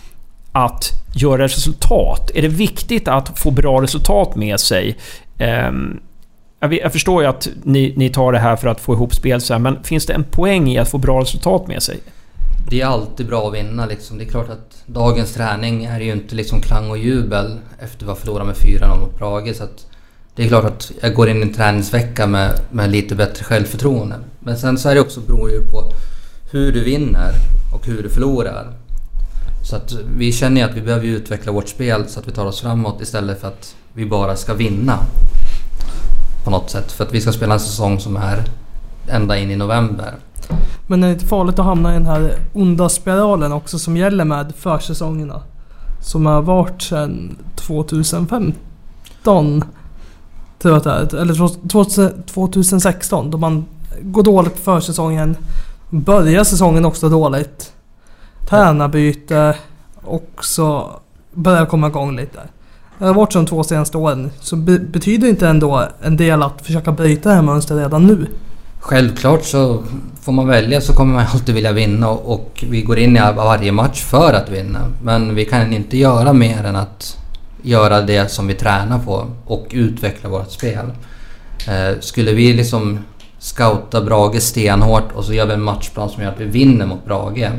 att 0.52 0.92
göra 1.16 1.44
resultat? 1.44 2.32
Är 2.36 2.42
det 2.42 2.48
viktigt 2.48 3.08
att 3.08 3.40
få 3.40 3.52
bra 3.52 3.82
resultat 3.82 4.36
med 4.36 4.60
sig? 4.60 4.98
Jag, 6.74 6.92
förstår 6.94 7.24
ju 7.24 7.30
att 7.30 7.48
ni, 7.64 7.94
ni 7.98 8.10
tar 8.10 8.32
det 8.32 8.40
här 8.40 8.56
för 8.56 8.68
att 8.68 8.82
få 8.82 8.94
ihop 8.94 9.16
spel 9.16 9.42
sen, 9.42 9.62
men 9.62 9.84
finns 9.84 10.06
det 10.06 10.14
en 10.14 10.24
poäng 10.24 10.70
i 10.70 10.78
att 10.78 10.90
få 10.90 10.98
bra 10.98 11.22
resultat 11.22 11.68
med 11.68 11.84
sig? 11.84 12.00
Det 12.70 12.82
är 12.82 12.86
alltid 12.86 13.28
bra 13.28 13.48
att 13.48 13.54
vinna 13.54 13.86
liksom. 13.86 14.18
Det 14.18 14.24
är 14.24 14.30
klart 14.30 14.50
att 14.50 14.84
dagens 14.86 15.34
träning 15.34 15.86
är 15.86 16.00
ju 16.00 16.12
inte 16.12 16.36
liksom 16.36 16.62
klang 16.62 16.90
och 16.90 16.98
jubel 16.98 17.60
efter 17.80 18.04
att 18.04 18.10
ha 18.10 18.16
förlorat 18.16 18.48
med 18.48 18.56
4-0 18.56 19.00
mot 19.00 19.20
Brage. 19.20 19.56
Så 19.56 19.64
att 19.64 19.88
det 20.36 20.44
är 20.44 20.48
klart 20.48 20.66
att 20.66 20.92
jag 21.02 21.14
går 21.14 21.30
in 21.30 21.38
i 21.38 21.42
en 21.42 21.54
träningsvecka 21.54 22.28
med, 22.28 22.60
med 22.72 22.92
lite 22.92 23.16
bättre 23.16 23.44
självförtroende. 23.44 24.16
Men 24.40 24.58
sen 24.58 24.78
så 24.78 24.90
är 24.90 24.96
det 24.96 25.02
också 25.02 25.20
beror 25.20 25.52
ju 25.52 25.60
på 25.60 25.92
hur 26.52 26.72
du 26.72 26.84
vinner 26.84 27.32
och 27.74 27.86
hur 27.86 28.04
du 28.04 28.10
förlorar. 28.10 28.74
Så 29.70 29.76
att 29.76 29.94
vi 30.18 30.32
känner 30.32 30.62
ju 30.62 30.68
att 30.68 30.76
vi 30.76 30.82
behöver 30.82 31.06
utveckla 31.06 31.52
vårt 31.52 31.70
spel 31.70 32.04
så 32.08 32.20
att 32.20 32.28
vi 32.28 32.32
tar 32.32 32.46
oss 32.46 32.62
framåt 32.62 33.02
istället 33.02 33.42
för 33.42 33.48
att 33.48 33.76
vi 33.94 34.06
bara 34.06 34.36
ska 34.36 34.54
vinna 34.54 35.00
på 36.46 36.52
något 36.52 36.70
sätt. 36.70 36.92
För 36.92 37.04
att 37.04 37.14
vi 37.14 37.22
ska 37.22 37.32
spela 37.32 37.54
en 37.54 37.60
säsong 37.60 38.00
som 38.00 38.16
är 38.16 38.44
ända 39.08 39.38
in 39.38 39.52
i 39.52 39.56
november. 39.56 40.14
Men 40.88 41.04
är 41.04 41.08
det 41.08 41.14
inte 41.14 41.26
farligt 41.26 41.60
att 41.60 41.66
hamna 41.66 41.92
i 41.92 41.94
den 41.94 42.06
här 42.06 42.36
onda 42.54 42.90
spiralen 42.90 43.52
också 43.52 43.80
som 43.80 43.98
gäller 43.98 44.26
med 44.26 44.54
försäsongerna? 44.58 45.42
Som 46.02 46.26
har 46.26 46.42
varit 46.42 46.82
sedan 46.82 47.38
2015. 47.56 48.54
Tror 50.60 50.74
jag 50.74 50.78
att 50.78 51.10
det 51.10 51.18
är. 51.18 51.22
Eller 51.22 52.28
2016 52.28 53.32
då 53.32 53.38
man 53.38 53.66
går 54.02 54.24
dåligt 54.24 54.54
på 54.56 54.62
försäsongen. 54.62 55.38
Börjar 55.90 56.44
säsongen 56.44 56.86
också 56.86 57.10
dåligt. 57.10 57.74
Tränarbyte 58.50 59.56
och 60.04 60.30
så 60.42 60.90
börjar 61.34 61.66
komma 61.66 61.88
igång 61.88 62.16
lite. 62.16 62.40
Det 63.00 63.06
har 63.06 63.14
varit 63.14 63.34
så 63.34 63.40
de 63.40 63.46
två 63.46 63.64
senaste 63.64 63.98
åren. 63.98 64.32
Så 64.40 64.56
be 64.56 64.80
betyder 64.80 65.28
inte 65.28 65.48
ändå 65.48 65.88
en 66.02 66.18
del 66.18 66.44
att 66.44 66.62
försöka 66.62 66.92
bryta 66.92 67.30
det 67.30 67.36
här 67.36 67.42
mönstret 67.42 67.80
redan 67.80 68.08
nu? 68.08 68.28
Självklart 68.80 69.46
så 69.46 69.84
får 70.22 70.32
man 70.32 70.48
välja 70.48 70.82
så 70.82 70.94
kommer 70.94 71.14
man 71.14 71.26
alltid 71.34 71.56
vilja 71.56 71.72
vinna 71.72 72.10
och 72.10 72.64
vi 72.70 72.82
går 72.82 73.00
in 73.00 73.18
i 73.18 73.20
varje 73.20 73.72
match 73.72 74.04
för 74.04 74.34
att 74.34 74.50
vinna. 74.50 74.80
Men 75.04 75.36
vi 75.36 75.46
kan 75.46 75.74
inte 75.74 75.98
göra 75.98 76.34
mer 76.34 76.64
än 76.64 76.76
att 76.76 77.18
göra 77.62 78.02
det 78.02 78.32
som 78.32 78.48
vi 78.48 78.54
tränar 78.54 79.00
på 79.00 79.28
och 79.46 79.68
utveckla 79.72 80.30
vårt 80.30 80.52
spel. 80.52 80.86
Eh, 81.68 82.00
skulle 82.00 82.34
vi 82.34 82.54
liksom 82.54 83.00
scouta 83.40 84.02
Brage 84.02 84.42
stenhårt 84.42 85.12
och 85.14 85.26
så 85.26 85.34
gör 85.34 85.46
vi 85.46 85.54
en 85.54 85.64
matchplan 85.64 86.10
som 86.10 86.24
gör 86.24 86.30
att 86.30 86.40
vi 86.40 86.46
vinner 86.46 86.86
mot 86.86 87.06
Brage. 87.06 87.52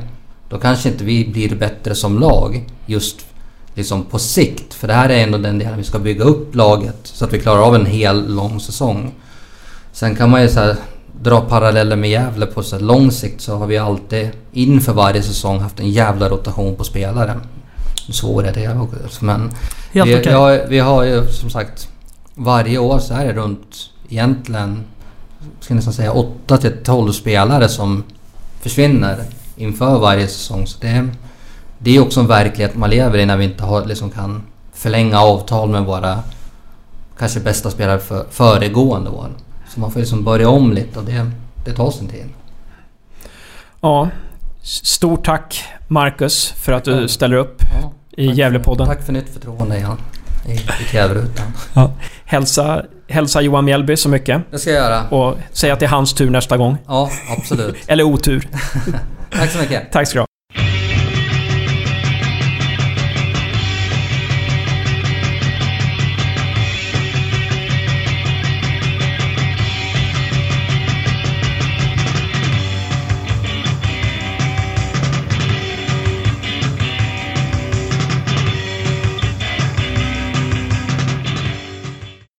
Då 0.49 0.59
kanske 0.59 0.89
inte 0.89 1.05
vi 1.05 1.29
blir 1.33 1.57
bättre 1.57 1.95
som 1.95 2.19
lag 2.19 2.65
just 2.87 3.27
liksom 3.77 4.05
på 4.05 4.19
sikt. 4.19 4.75
För 4.75 4.89
det 4.89 4.95
här 4.95 5.09
är 5.09 5.23
ändå 5.23 5.39
den 5.39 5.59
delen 5.59 5.77
vi 5.77 5.85
ska 5.85 5.99
bygga 5.99 6.25
upp 6.25 6.55
laget 6.55 6.97
så 7.03 7.25
att 7.25 7.33
vi 7.33 7.41
klarar 7.41 7.63
av 7.63 7.75
en 7.75 7.87
hel 7.87 8.35
lång 8.35 8.61
säsong. 8.61 9.15
Sen 9.93 10.17
kan 10.17 10.31
man 10.31 10.43
ju 10.43 10.49
så 10.49 10.61
här, 10.61 10.77
dra 11.23 11.41
paralleller 11.41 11.97
med 11.97 12.11
Gävle 12.11 12.47
på 12.47 12.63
så 12.63 12.77
här, 12.77 12.83
lång 12.83 13.11
sikt 13.11 13.41
så 13.41 13.57
har 13.57 13.67
vi 13.67 13.79
alltid 13.79 14.31
inför 14.53 14.93
varje 14.93 15.23
säsong 15.23 15.61
haft 15.61 15.81
en 15.81 15.91
jävla 15.91 16.29
rotation 16.29 16.77
på 16.77 16.85
spelare. 16.85 17.41
svor 18.11 18.47
är 18.47 18.53
det 18.53 18.79
också. 19.05 19.25
Men 19.25 19.51
Helt 19.93 20.11
vi, 20.11 20.15
vi, 20.15 20.31
har, 20.31 20.67
vi 20.69 20.79
har 20.79 21.05
ju 21.05 21.27
som 21.27 21.51
sagt 21.51 21.89
varje 22.35 22.79
år 22.79 22.99
så 22.99 23.15
är 23.15 23.27
det 23.27 23.33
runt 23.33 23.91
egentligen 24.09 24.85
ska 25.61 25.75
nästan 25.75 25.93
säga 25.93 26.13
8 26.13 26.57
till 26.57 26.73
12 26.85 27.13
spelare 27.13 27.69
som 27.69 28.05
försvinner 28.61 29.25
inför 29.57 29.99
varje 29.99 30.29
säsong. 30.29 30.67
Så 30.67 30.79
det, 30.81 31.09
det 31.79 31.97
är 31.97 32.01
också 32.03 32.21
en 32.21 32.27
verklighet 32.27 32.75
man 32.77 32.91
lever 32.91 33.19
i 33.19 33.27
när 33.27 33.37
vi 33.37 33.45
inte 33.45 33.65
har, 33.65 33.85
liksom 33.85 34.11
kan 34.11 34.43
förlänga 34.75 35.21
avtal 35.21 35.69
med 35.69 35.85
våra 35.85 36.19
kanske 37.19 37.41
bästa 37.41 37.71
spelare 37.71 37.99
för 37.99 38.27
föregående 38.31 39.11
år. 39.11 39.29
Så 39.69 39.81
man 39.81 39.91
får 39.93 40.01
liksom 40.01 40.25
börja 40.25 40.49
om 40.49 40.73
lite 40.73 40.99
och 40.99 41.05
det, 41.05 41.31
det 41.65 41.73
tar 41.73 41.91
sin 41.91 42.09
tid. 42.09 42.29
Ja. 43.81 44.09
Stort 44.63 45.25
tack 45.25 45.65
Marcus 45.89 46.51
för 46.53 46.73
att 46.73 46.85
du 46.85 46.91
Ja. 47.01 47.09
ställer 47.09 47.37
upp 47.37 47.63
Ja, 47.83 47.93
i 48.17 48.27
Gävlepodden. 48.27 48.87
För, 48.87 48.95
tack 48.95 49.05
för 49.07 49.13
nytt 49.13 49.29
förtroende 49.33 49.79
Jan. 49.79 49.99
I, 50.47 50.53
i 50.53 50.85
TV-rutan. 50.91 51.47
Hälsa, 52.25 52.83
hälsa 53.09 53.41
Johan 53.41 53.65
Mjällby 53.65 53.97
så 53.97 54.09
mycket. 54.09 54.43
Det 54.51 54.59
ska 54.59 54.71
jag 54.71 54.83
göra. 54.85 55.09
Och 55.09 55.37
säg 55.53 55.71
att 55.71 55.81
det 55.81 55.87
är 55.87 55.91
hans 55.91 56.15
tur 56.15 56.31
nästa 56.31 56.57
gång. 56.57 56.77
Ja, 56.87 57.11
absolut. 57.39 57.77
Eller 57.87 58.05
otur. 58.05 58.49
Tack 59.33 59.51
så 59.51 59.59
mycket. 59.59 59.93
Tack 59.93 60.09
ska 60.09 60.15
du 60.19 60.21
ha. 60.21 60.26